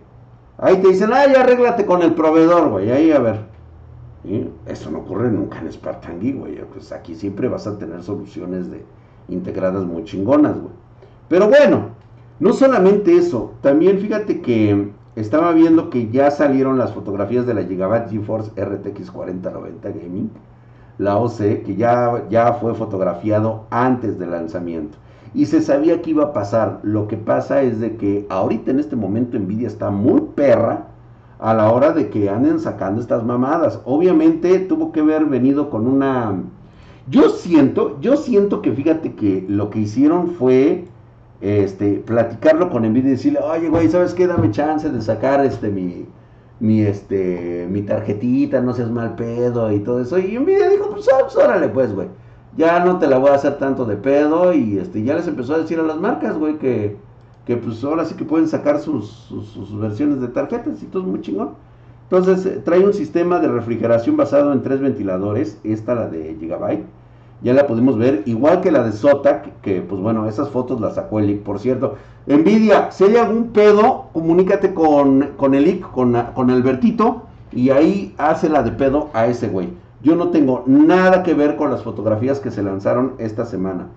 Ahí 0.58 0.78
te 0.78 0.90
dicen, 0.90 1.10
ay, 1.12 1.34
arréglate 1.34 1.88
con 1.88 2.04
el 2.04 2.14
proveedor, 2.14 2.70
güey. 2.70 2.92
Ahí 2.92 3.12
a 3.12 3.20
ver. 3.20 3.40
Eso 4.68 4.92
no 4.92 5.00
ocurre 5.00 5.32
nunca 5.32 5.58
en 5.60 5.72
Spartangui, 5.72 6.34
güey. 6.34 6.62
Pues 6.72 6.92
aquí 6.92 7.16
siempre 7.16 7.48
vas 7.48 7.66
a 7.66 7.80
tener 7.80 8.04
soluciones 8.04 8.70
de 8.70 8.86
integradas 9.28 9.84
muy 9.86 10.04
chingonas, 10.04 10.54
güey. 10.60 10.74
Pero 11.28 11.48
bueno, 11.48 11.88
no 12.40 12.54
solamente 12.54 13.18
eso. 13.18 13.54
También 13.62 13.98
fíjate 13.98 14.42
que 14.42 14.92
estaba 15.16 15.52
viendo 15.54 15.90
que 15.90 16.12
ya 16.12 16.30
salieron 16.30 16.78
las 16.78 16.94
fotografías 16.94 17.48
de 17.48 17.56
la 17.56 17.64
Gigabyte 17.64 18.12
GeForce 18.12 18.52
RTX 18.64 19.10
4090 19.10 19.90
Gaming. 19.90 20.30
La 21.00 21.18
OC, 21.18 21.64
que 21.66 21.76
ya, 21.76 22.26
ya 22.30 22.54
fue 22.54 22.76
fotografiado 22.76 23.66
antes 23.72 24.20
del 24.20 24.30
lanzamiento 24.30 25.00
y 25.34 25.46
se 25.46 25.62
sabía 25.62 26.02
que 26.02 26.12
iba 26.12 26.26
a 26.26 26.34
pasar. 26.34 26.80
Lo 26.84 27.08
que 27.08 27.18
pasa 27.18 27.62
es 27.62 27.80
de 27.80 27.96
que 27.96 28.26
ahorita 28.30 28.72
en 28.72 28.80
este 28.80 28.96
momento 28.96 29.40
Nvidia 29.40 29.68
está 29.68 29.90
muy 29.90 30.22
perra 30.36 30.88
a 31.40 31.54
la 31.54 31.72
hora 31.72 31.92
de 31.94 32.10
que 32.10 32.30
anden 32.30 32.60
sacando 32.60 33.02
estas 33.02 33.24
mamadas. 33.24 33.80
Obviamente 33.86 34.60
tuvo 34.60 34.92
que 34.92 35.00
haber 35.00 35.26
venido 35.26 35.70
con 35.70 35.88
una... 35.88 36.44
Yo 37.10 37.30
siento, 37.30 38.00
yo 38.02 38.16
siento 38.16 38.62
que 38.62 38.72
fíjate 38.74 39.16
que 39.16 39.46
lo 39.48 39.70
que 39.70 39.80
hicieron 39.80 40.32
fue 40.32 40.86
este, 41.40 41.94
platicarlo 42.06 42.70
con 42.70 42.84
Nvidia 42.84 43.10
y 43.10 43.12
decirle, 43.14 43.40
oye 43.40 43.70
güey, 43.70 43.90
¿sabes 43.90 44.14
qué? 44.14 44.28
Dame 44.28 44.52
chance 44.52 44.88
de 44.88 45.02
sacar 45.02 45.44
este 45.44 45.70
mi, 45.70 46.06
mi, 46.60 46.82
este, 46.82 47.68
mi 47.72 47.82
tarjetita, 47.82 48.62
no 48.62 48.74
seas 48.74 48.92
mal 48.92 49.16
pedo 49.16 49.72
y 49.72 49.80
todo 49.80 50.02
eso. 50.02 50.20
Y 50.20 50.38
Nvidia 50.38 50.70
dijo, 50.70 50.92
pues, 50.92 51.08
ah, 51.12 51.22
pues 51.24 51.36
órale 51.38 51.70
pues, 51.70 51.94
güey 51.94 52.08
ya 52.58 52.84
no 52.84 53.00
te 53.00 53.08
la 53.08 53.18
voy 53.18 53.30
a 53.30 53.36
hacer 53.36 53.58
tanto 53.58 53.86
de 53.86 53.96
pedo 53.96 54.54
y 54.54 54.78
este 54.78 55.04
ya 55.04 55.16
les 55.16 55.28
empezó 55.28 55.56
a 55.56 55.60
decir 55.60 55.80
a 55.80 55.84
las 55.84 55.98
marcas, 55.98 56.38
güey, 56.38 56.58
que, 56.58 56.98
que 57.46 57.58
pues 57.58 57.84
ahora 57.84 58.06
sí 58.06 58.16
que 58.16 58.26
pueden 58.26 58.48
sacar 58.48 58.80
sus, 58.80 59.10
sus, 59.10 59.80
versiones 59.80 60.22
de 60.22 60.28
tarjetas 60.28 60.82
y 60.84 60.86
todo 60.86 61.04
es 61.04 61.10
muy 61.10 61.22
chingón. 61.22 61.52
Entonces 62.04 62.46
eh, 62.46 62.62
trae 62.64 62.84
un 62.84 62.94
sistema 62.94 63.40
de 63.40 63.48
refrigeración 63.48 64.18
basado 64.18 64.52
en 64.52 64.64
tres 64.64 64.82
ventiladores, 64.82 65.60
esta 65.64 65.96
la 65.96 66.08
de 66.08 66.36
Gigabyte, 66.40 66.86
ya 67.42 67.54
la 67.54 67.66
pudimos 67.66 67.98
ver, 67.98 68.24
igual 68.26 68.62
que 68.62 68.72
la 68.72 68.84
de 68.84 68.92
Zotac, 68.92 69.62
que 69.62 69.82
pues 69.82 70.00
bueno, 70.02 70.28
esas 70.28 70.50
fotos 70.50 70.80
las 70.80 70.96
sacó 70.96 71.20
el 71.20 71.30
IC, 71.30 71.44
por 71.44 71.60
cierto. 71.60 71.96
Nvidia, 72.28 72.92
si 72.92 73.06
hay 73.06 73.16
algún 73.16 73.48
pedo, 73.48 74.10
comunícate 74.14 74.74
con, 74.74 75.32
con 75.38 75.56
el 75.56 75.68
IC, 75.68 75.82
con, 75.92 76.16
con 76.36 76.50
Albertito, 76.52 77.24
y 77.52 77.72
ahí 77.72 78.14
hace 78.18 78.48
la 78.48 78.62
de 78.62 78.72
pedo 78.72 79.10
a 79.14 79.26
ese 79.26 79.48
güey. 79.48 79.70
Yo 80.04 80.16
no 80.16 80.30
tengo 80.30 80.64
nada 80.66 81.24
que 81.24 81.34
ver 81.34 81.56
con 81.56 81.70
las 81.70 81.84
fotografías 81.84 82.40
que 82.40 82.52
se 82.52 82.64
lanzaron 82.64 83.14
esta 83.20 83.46
semana. 83.46 83.88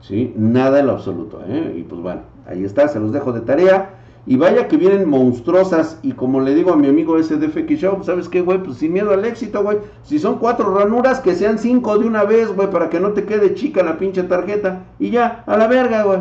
¿Sí? 0.00 0.32
Nada 0.36 0.80
en 0.80 0.86
lo 0.86 0.92
absoluto. 0.92 1.40
¿eh? 1.46 1.74
Y 1.78 1.82
pues 1.82 2.00
bueno, 2.00 2.22
ahí 2.46 2.64
está, 2.64 2.88
se 2.88 3.00
los 3.00 3.12
dejo 3.12 3.32
de 3.32 3.40
tarea. 3.40 3.90
Y 4.26 4.36
vaya 4.36 4.66
que 4.66 4.76
vienen 4.76 5.08
monstruosas. 5.08 6.00
Y 6.02 6.12
como 6.12 6.40
le 6.40 6.54
digo 6.54 6.72
a 6.72 6.76
mi 6.76 6.88
amigo 6.88 7.20
SDFX 7.22 7.78
Show, 7.78 8.02
¿sabes 8.02 8.28
qué, 8.28 8.40
güey? 8.40 8.62
Pues 8.62 8.78
sin 8.78 8.92
miedo 8.92 9.12
al 9.12 9.24
éxito, 9.24 9.62
güey. 9.62 9.78
Si 10.02 10.18
son 10.18 10.38
cuatro 10.38 10.74
ranuras, 10.76 11.20
que 11.20 11.34
sean 11.34 11.58
cinco 11.58 11.96
de 11.98 12.06
una 12.06 12.24
vez, 12.24 12.52
güey, 12.54 12.68
para 12.70 12.90
que 12.90 12.98
no 12.98 13.12
te 13.12 13.24
quede 13.24 13.54
chica 13.54 13.84
la 13.84 13.98
pinche 13.98 14.24
tarjeta. 14.24 14.82
Y 14.98 15.10
ya, 15.10 15.44
a 15.46 15.56
la 15.56 15.68
verga, 15.68 16.02
güey. 16.02 16.18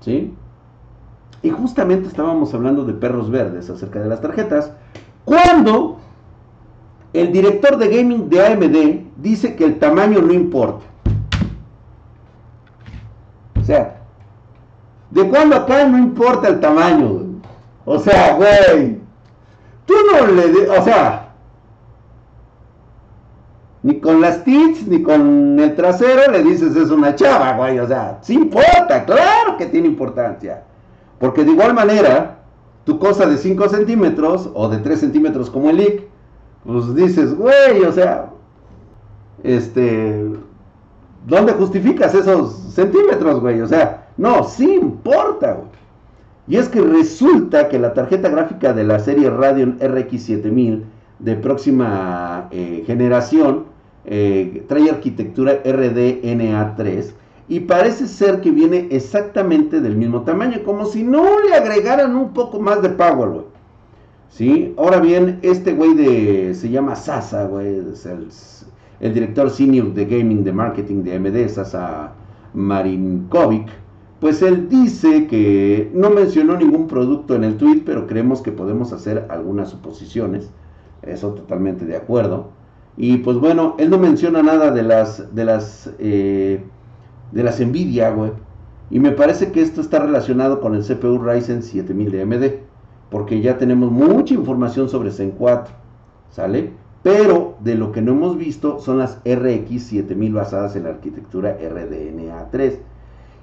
¿Sí? 0.00 0.34
Y 1.42 1.48
justamente 1.48 2.08
estábamos 2.08 2.52
hablando 2.52 2.84
de 2.84 2.92
perros 2.92 3.30
verdes 3.30 3.70
acerca 3.70 4.00
de 4.00 4.08
las 4.08 4.20
tarjetas. 4.20 4.74
Cuando 5.24 5.98
el 7.12 7.32
director 7.32 7.76
de 7.76 7.88
gaming 7.88 8.28
de 8.28 8.46
AMD 8.46 9.22
dice 9.22 9.56
que 9.56 9.64
el 9.64 9.78
tamaño 9.78 10.20
no 10.20 10.32
importa. 10.32 10.86
O 13.60 13.64
sea, 13.64 14.00
¿de 15.10 15.28
cuándo 15.28 15.56
acá 15.56 15.86
no 15.86 15.98
importa 15.98 16.48
el 16.48 16.60
tamaño? 16.60 17.22
O 17.84 17.98
sea, 17.98 18.34
güey. 18.34 19.00
Tú 19.86 19.94
no 20.12 20.26
le... 20.28 20.68
o 20.68 20.84
sea, 20.84 21.30
ni 23.82 23.98
con 23.98 24.20
las 24.20 24.44
tits, 24.44 24.86
ni 24.86 25.02
con 25.02 25.58
el 25.58 25.74
trasero 25.74 26.30
le 26.30 26.42
dices 26.42 26.76
es 26.76 26.90
una 26.90 27.14
chava, 27.14 27.56
güey. 27.56 27.78
O 27.78 27.86
sea, 27.88 28.18
sí 28.22 28.34
importa, 28.34 29.04
claro 29.04 29.56
que 29.56 29.66
tiene 29.66 29.88
importancia. 29.88 30.62
Porque 31.18 31.44
de 31.44 31.52
igual 31.52 31.74
manera, 31.74 32.38
tu 32.84 32.98
cosa 32.98 33.26
de 33.26 33.36
5 33.36 33.68
centímetros 33.68 34.50
o 34.54 34.68
de 34.68 34.78
3 34.78 35.00
centímetros 35.00 35.50
como 35.50 35.70
el 35.70 35.80
IC, 35.80 36.09
pues 36.64 36.94
dices, 36.94 37.34
güey, 37.34 37.82
o 37.86 37.92
sea, 37.92 38.30
este, 39.42 40.30
¿dónde 41.26 41.52
justificas 41.54 42.14
esos 42.14 42.54
centímetros, 42.74 43.40
güey? 43.40 43.60
O 43.60 43.66
sea, 43.66 44.08
no, 44.16 44.44
sí 44.44 44.74
importa, 44.74 45.54
güey. 45.54 45.68
Y 46.46 46.56
es 46.56 46.68
que 46.68 46.80
resulta 46.80 47.68
que 47.68 47.78
la 47.78 47.94
tarjeta 47.94 48.28
gráfica 48.28 48.72
de 48.72 48.84
la 48.84 48.98
serie 48.98 49.30
Radeon 49.30 49.78
RX 49.80 50.22
7000 50.22 50.84
de 51.20 51.36
próxima 51.36 52.48
eh, 52.50 52.82
generación 52.86 53.66
eh, 54.04 54.64
trae 54.68 54.90
arquitectura 54.90 55.62
RDNA3 55.62 57.12
y 57.48 57.60
parece 57.60 58.06
ser 58.06 58.40
que 58.40 58.50
viene 58.50 58.88
exactamente 58.90 59.80
del 59.80 59.96
mismo 59.96 60.22
tamaño, 60.22 60.62
como 60.64 60.86
si 60.86 61.02
no 61.02 61.40
le 61.40 61.54
agregaran 61.54 62.16
un 62.16 62.32
poco 62.32 62.60
más 62.60 62.80
de 62.80 62.90
power, 62.90 63.28
güey. 63.28 63.44
¿Sí? 64.30 64.74
Ahora 64.78 65.00
bien, 65.00 65.40
este 65.42 65.74
güey 65.74 65.94
de, 65.94 66.54
se 66.54 66.70
llama 66.70 66.94
Sasa, 66.94 67.46
güey, 67.46 67.80
es 67.92 68.06
el, 69.00 69.12
director 69.12 69.50
senior 69.50 69.92
de 69.92 70.04
gaming 70.06 70.44
de 70.44 70.52
marketing 70.52 71.02
de 71.02 71.16
AMD, 71.16 71.48
Sasa 71.48 72.12
Marinkovic, 72.54 73.68
pues 74.20 74.40
él 74.42 74.68
dice 74.68 75.26
que 75.26 75.90
no 75.94 76.10
mencionó 76.10 76.56
ningún 76.56 76.86
producto 76.86 77.34
en 77.34 77.42
el 77.42 77.56
tweet, 77.56 77.82
pero 77.84 78.06
creemos 78.06 78.40
que 78.40 78.52
podemos 78.52 78.92
hacer 78.92 79.26
algunas 79.30 79.70
suposiciones, 79.70 80.50
eso 81.02 81.32
totalmente 81.34 81.84
de 81.84 81.96
acuerdo. 81.96 82.50
Y 82.96 83.18
pues 83.18 83.38
bueno, 83.38 83.74
él 83.78 83.90
no 83.90 83.98
menciona 83.98 84.42
nada 84.42 84.70
de 84.70 84.82
las, 84.82 85.34
de 85.34 85.44
las, 85.44 85.90
eh, 85.98 86.62
de 87.32 87.42
las 87.42 87.60
Nvidia, 87.60 88.10
güey. 88.10 88.32
Y 88.90 89.00
me 89.00 89.10
parece 89.12 89.50
que 89.52 89.62
esto 89.62 89.80
está 89.80 90.00
relacionado 90.00 90.60
con 90.60 90.74
el 90.74 90.82
CPU 90.82 91.18
Ryzen 91.18 91.62
7000 91.62 92.10
de 92.10 92.22
AMD, 92.22 92.69
porque 93.10 93.40
ya 93.40 93.58
tenemos 93.58 93.90
mucha 93.90 94.34
información 94.34 94.88
sobre 94.88 95.10
Zen 95.10 95.32
4, 95.32 95.74
¿sale? 96.30 96.72
Pero 97.02 97.56
de 97.60 97.74
lo 97.74 97.92
que 97.92 98.02
no 98.02 98.12
hemos 98.12 98.36
visto 98.36 98.78
son 98.80 98.98
las 98.98 99.18
RX 99.24 99.82
7000 99.84 100.32
basadas 100.34 100.76
en 100.76 100.84
la 100.84 100.90
arquitectura 100.90 101.58
RDNA3. 101.58 102.76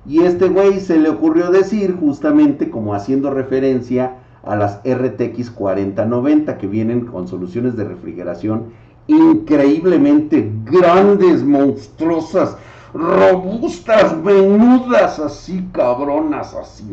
Y 0.06 0.20
este 0.20 0.48
güey 0.48 0.80
se 0.80 1.00
le 1.00 1.10
ocurrió 1.10 1.50
decir 1.52 1.98
justamente 2.00 2.70
como 2.70 2.94
haciendo 2.94 3.32
referencia 3.32 4.18
a 4.44 4.56
las 4.56 4.80
RTX 4.86 5.52
4090 5.52 6.58
que 6.58 6.68
vienen 6.68 7.06
con 7.06 7.28
soluciones 7.28 7.76
de 7.76 7.84
refrigeración 7.84 8.66
increíblemente 9.08 10.52
grandes, 10.64 11.44
monstruosas, 11.44 12.58
robustas, 12.94 14.22
venudas, 14.24 15.20
así 15.20 15.68
cabronas, 15.72 16.54
así, 16.54 16.86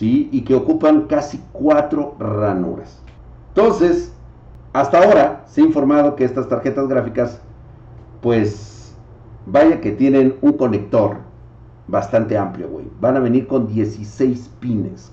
¿sí? 0.00 0.30
Y 0.32 0.40
que 0.40 0.54
ocupan 0.54 1.02
casi 1.02 1.38
cuatro 1.52 2.14
ranuras. 2.18 3.02
Entonces, 3.48 4.14
hasta 4.72 4.96
ahora 4.96 5.44
se 5.46 5.60
ha 5.60 5.64
informado 5.64 6.16
que 6.16 6.24
estas 6.24 6.48
tarjetas 6.48 6.88
gráficas, 6.88 7.38
pues, 8.22 8.96
vaya 9.44 9.78
que 9.82 9.90
tienen 9.90 10.36
un 10.40 10.54
conector 10.54 11.18
bastante 11.86 12.38
amplio, 12.38 12.70
güey. 12.70 12.86
Van 12.98 13.18
a 13.18 13.20
venir 13.20 13.46
con 13.46 13.66
16 13.66 14.50
pines. 14.58 15.12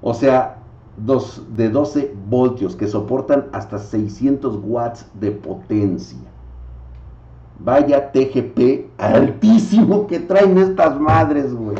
O 0.00 0.14
sea, 0.14 0.56
dos, 0.96 1.44
de 1.54 1.68
12 1.68 2.14
voltios 2.26 2.74
que 2.74 2.86
soportan 2.86 3.48
hasta 3.52 3.78
600 3.78 4.60
watts 4.62 5.04
de 5.20 5.30
potencia. 5.30 6.26
Vaya 7.58 8.12
TGP 8.12 8.92
altísimo 8.96 10.06
que 10.06 10.20
traen 10.20 10.56
estas 10.56 10.98
madres, 10.98 11.52
güey. 11.52 11.76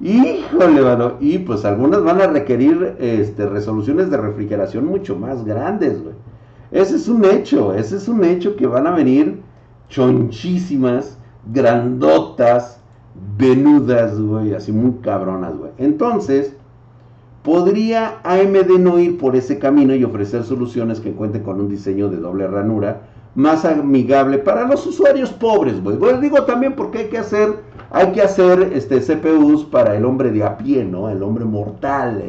Híjole, 0.00 0.80
mano. 0.80 1.14
Y 1.20 1.38
pues 1.38 1.64
algunas 1.64 2.02
van 2.02 2.20
a 2.20 2.26
requerir 2.26 2.96
este, 2.98 3.46
resoluciones 3.46 4.10
de 4.10 4.16
refrigeración 4.16 4.86
mucho 4.86 5.16
más 5.16 5.44
grandes, 5.44 6.02
güey. 6.02 6.14
Ese 6.70 6.96
es 6.96 7.08
un 7.08 7.24
hecho, 7.24 7.74
ese 7.74 7.96
es 7.96 8.08
un 8.08 8.24
hecho 8.24 8.56
que 8.56 8.66
van 8.66 8.86
a 8.86 8.92
venir 8.92 9.40
chonchísimas, 9.88 11.18
grandotas, 11.52 12.80
venudas, 13.36 14.20
güey, 14.20 14.54
así 14.54 14.70
muy 14.70 14.92
cabronas, 15.02 15.56
güey. 15.56 15.72
Entonces, 15.78 16.54
¿Podría 17.42 18.20
AMD 18.22 18.78
no 18.78 18.98
ir 18.98 19.16
por 19.16 19.34
ese 19.34 19.58
camino 19.58 19.94
y 19.94 20.04
ofrecer 20.04 20.44
soluciones 20.44 21.00
que 21.00 21.12
cuenten 21.12 21.42
con 21.42 21.58
un 21.58 21.70
diseño 21.70 22.10
de 22.10 22.18
doble 22.18 22.46
ranura 22.46 23.08
más 23.34 23.64
amigable 23.64 24.38
para 24.38 24.66
los 24.66 24.86
usuarios 24.86 25.30
pobres, 25.30 25.82
güey? 25.82 25.96
Bueno, 25.96 26.20
digo 26.20 26.42
también 26.44 26.74
porque 26.74 26.98
hay 26.98 27.08
que 27.08 27.18
hacer, 27.18 27.60
hay 27.90 28.12
que 28.12 28.22
hacer 28.22 28.72
este, 28.74 29.00
CPUs 29.00 29.64
para 29.64 29.96
el 29.96 30.04
hombre 30.04 30.30
de 30.30 30.44
a 30.44 30.56
pie, 30.56 30.84
¿no? 30.84 31.08
El 31.08 31.22
hombre 31.22 31.44
mortal, 31.44 32.22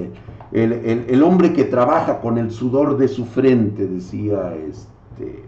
eh, 0.52 1.06
el, 1.08 1.24
hombre 1.24 1.54
que 1.54 1.64
trabaja 1.64 2.20
con 2.20 2.38
el 2.38 2.52
sudor 2.52 2.98
de 2.98 3.08
su 3.08 3.26
frente, 3.26 3.88
decía 3.88 4.54
este... 4.56 5.44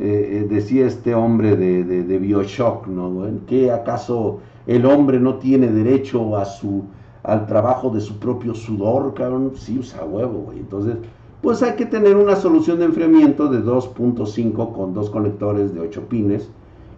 Eh, 0.00 0.42
eh, 0.42 0.46
decía 0.48 0.86
este 0.86 1.12
hombre 1.12 1.56
de, 1.56 1.82
de, 1.82 2.18
Bioshock, 2.18 2.86
¿no? 2.86 3.26
¿Que 3.48 3.72
acaso 3.72 4.38
el 4.68 4.86
hombre 4.86 5.18
no 5.18 5.38
tiene 5.38 5.66
derecho 5.66 6.36
a 6.36 6.44
su 6.44 6.84
al 7.28 7.46
trabajo 7.46 7.90
de 7.90 8.00
su 8.00 8.18
propio 8.18 8.54
sudor, 8.54 9.12
cabrón, 9.12 9.52
sí, 9.54 9.78
usa 9.78 10.04
huevo, 10.04 10.44
güey. 10.46 10.60
Entonces, 10.60 10.96
pues 11.42 11.62
hay 11.62 11.72
que 11.72 11.86
tener 11.86 12.16
una 12.16 12.36
solución 12.36 12.78
de 12.78 12.86
enfriamiento 12.86 13.48
de 13.48 13.60
2.5 13.60 14.72
con 14.72 14.94
dos 14.94 15.10
conectores 15.10 15.74
de 15.74 15.80
8 15.80 16.02
pines. 16.08 16.48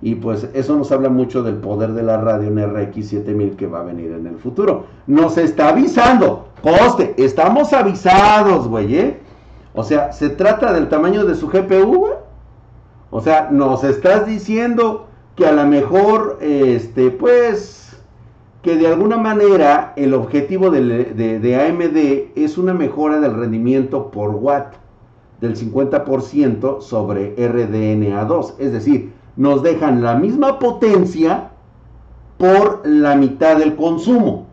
Y 0.03 0.14
pues 0.14 0.48
eso 0.55 0.76
nos 0.76 0.90
habla 0.92 1.11
mucho 1.11 1.42
del 1.42 1.57
poder 1.57 1.92
de 1.92 2.03
la 2.03 2.18
radio 2.18 2.48
en 2.48 2.74
RX 2.74 3.09
7000 3.09 3.57
que 3.57 3.66
va 3.66 3.81
a 3.81 3.85
venir 3.85 4.12
en 4.12 4.26
el 4.26 4.37
futuro. 4.38 4.87
Nos 5.07 5.37
está 5.37 5.68
avisando, 5.68 6.46
coste, 6.62 7.14
estamos 7.18 7.74
avisados, 7.74 8.66
güey, 8.66 8.96
¿eh? 8.96 9.20
O 9.74 9.85
sea, 9.85 10.12
se 10.12 10.31
trata 10.31 10.72
del 10.72 10.88
tamaño 10.88 11.26
de 11.26 11.35
su 11.35 11.48
GPU, 11.48 11.98
güey. 11.98 12.14
O 13.11 13.20
sea, 13.20 13.50
nos 13.50 13.85
estás 13.85 14.26
diciendo 14.26 15.07
que 15.37 15.46
a 15.46 15.53
lo 15.53 15.66
mejor, 15.66 16.38
este, 16.40 17.11
pues, 17.11 17.89
que 18.62 18.77
de 18.77 18.87
alguna 18.87 19.16
manera 19.16 19.94
el 19.96 20.12
objetivo 20.12 20.70
de, 20.70 21.68
AMD 21.68 22.38
es 22.38 22.59
una 22.59 22.75
mejora 22.75 23.18
del 23.18 23.35
rendimiento 23.35 24.11
por 24.11 24.35
watt 24.35 24.75
del 25.40 25.57
50% 25.57 26.83
sobre 26.83 27.35
RDNA2. 27.37 28.55
Es 28.59 28.73
decir, 28.73 29.12
nos 29.37 29.62
dejan 29.62 30.03
la 30.03 30.14
misma 30.14 30.59
potencia 30.59 31.51
por 32.37 32.87
la 32.87 33.16
mitad 33.16 33.57
del 33.57 33.77
consumo. 33.77 34.46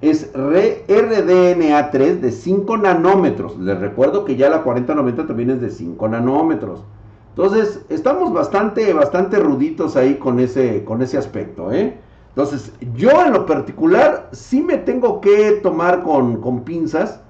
Es 0.00 0.32
RDNA3 0.32 2.20
de 2.20 2.30
5 2.30 2.78
nanómetros. 2.78 3.58
Les 3.58 3.78
recuerdo 3.78 4.24
que 4.24 4.36
ya 4.36 4.48
la 4.48 4.62
4090 4.62 5.26
también 5.26 5.50
es 5.50 5.60
de 5.60 5.68
5 5.68 6.08
nanómetros. 6.08 6.84
Entonces, 7.30 7.84
estamos 7.90 8.32
bastante, 8.32 8.92
bastante 8.94 9.38
ruditos 9.38 9.96
ahí 9.96 10.14
con 10.14 10.40
ese, 10.40 10.84
con 10.84 11.02
ese 11.02 11.18
aspecto, 11.18 11.72
¿eh? 11.72 11.98
Entonces, 12.38 12.72
yo 12.94 13.10
en 13.26 13.32
lo 13.32 13.46
particular 13.46 14.28
sí 14.30 14.62
me 14.62 14.76
tengo 14.76 15.20
que 15.20 15.58
tomar 15.60 16.04
con, 16.04 16.60
pinzas 16.60 17.20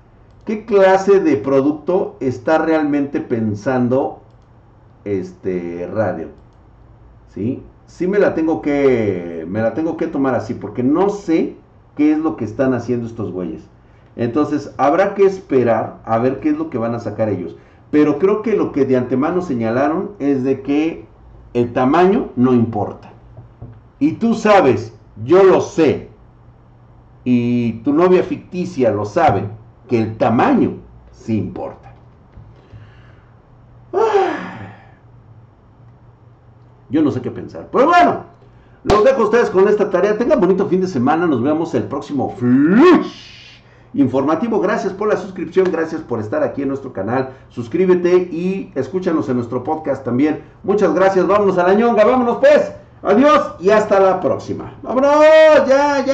qué 0.44 0.66
clase 0.66 1.21
de 1.21 1.38
producto 1.38 2.18
está 2.21 2.59
realmente 2.59 3.23
pensando 3.23 4.21
este 5.07 5.88
radio. 5.90 6.27
¿Sí? 7.33 7.62
Sí 7.87 8.07
me 8.07 8.18
la 8.18 8.35
tengo 8.35 8.61
que 8.61 9.47
me 9.49 9.62
la 9.62 9.73
tengo 9.73 9.97
que 9.97 10.09
tomar 10.09 10.35
así 10.35 10.53
porque 10.53 10.83
no 10.83 11.09
sé 11.09 11.57
qué 11.97 12.12
es 12.12 12.18
lo 12.18 12.37
que 12.37 12.44
están 12.44 12.75
haciendo 12.75 13.07
estos 13.07 13.33
güeyes. 13.33 13.62
Entonces, 14.14 14.75
habrá 14.77 15.14
que 15.14 15.25
esperar 15.25 16.01
a 16.05 16.18
ver 16.18 16.40
qué 16.40 16.51
es 16.51 16.59
lo 16.59 16.68
que 16.68 16.77
van 16.77 16.94
a 16.94 17.01
sacar 17.01 17.31
ellos. 17.31 17.57
Pero 17.90 18.18
creo 18.18 18.42
que 18.42 18.55
lo 18.55 18.73
que 18.73 18.85
de 18.85 18.99
antemano 18.99 19.40
señalaron 19.40 20.11
es 20.18 20.44
de 20.44 20.61
que 20.61 21.07
el 21.55 21.73
tamaño 21.73 22.29
no 22.37 22.53
importa. 22.53 23.11
Y 24.01 24.12
tú 24.12 24.35
sabes 24.35 24.92
yo 25.24 25.42
lo 25.42 25.61
sé, 25.61 26.09
y 27.24 27.72
tu 27.83 27.92
novia 27.92 28.22
ficticia 28.22 28.90
lo 28.90 29.04
sabe, 29.04 29.48
que 29.88 30.00
el 30.00 30.16
tamaño 30.16 30.76
sí 31.12 31.37
importa. 31.37 31.92
Yo 36.90 37.02
no 37.02 37.11
sé 37.11 37.20
qué 37.20 37.31
pensar. 37.31 37.68
Pero 37.70 37.87
bueno, 37.87 38.22
los 38.85 39.04
dejo 39.04 39.22
a 39.22 39.24
ustedes 39.24 39.50
con 39.50 39.68
esta 39.68 39.90
tarea. 39.90 40.16
Tengan 40.16 40.40
bonito 40.40 40.66
fin 40.68 40.81
de 40.81 40.87
semana. 40.87 41.26
Nos 41.26 41.42
vemos 41.42 41.74
el 41.74 41.85
próximo 41.85 42.31
Flush 42.31 43.28
informativo. 43.94 44.61
Gracias 44.61 44.92
por 44.92 45.09
la 45.09 45.16
suscripción. 45.16 45.70
Gracias 45.70 46.00
por 46.00 46.20
estar 46.20 46.42
aquí 46.42 46.62
en 46.62 46.68
nuestro 46.68 46.92
canal. 46.92 47.31
Suscríbete 47.50 48.16
y 48.16 48.72
escúchanos 48.74 49.28
en 49.28 49.37
nuestro 49.37 49.64
podcast 49.64 50.04
también. 50.04 50.42
Muchas 50.62 50.94
gracias. 50.94 51.26
Vámonos 51.26 51.59
a 51.59 51.66
la 51.66 51.74
ñonga. 51.74 52.04
Vámonos 52.04 52.38
pues. 52.38 52.72
Adiós 53.02 53.54
y 53.61 53.70
hasta 53.70 54.00
la 54.00 54.20
próxima. 54.20 54.72
¡Vámonos! 54.82 55.20
¡Ya, 55.20 55.64
ya! 55.66 56.04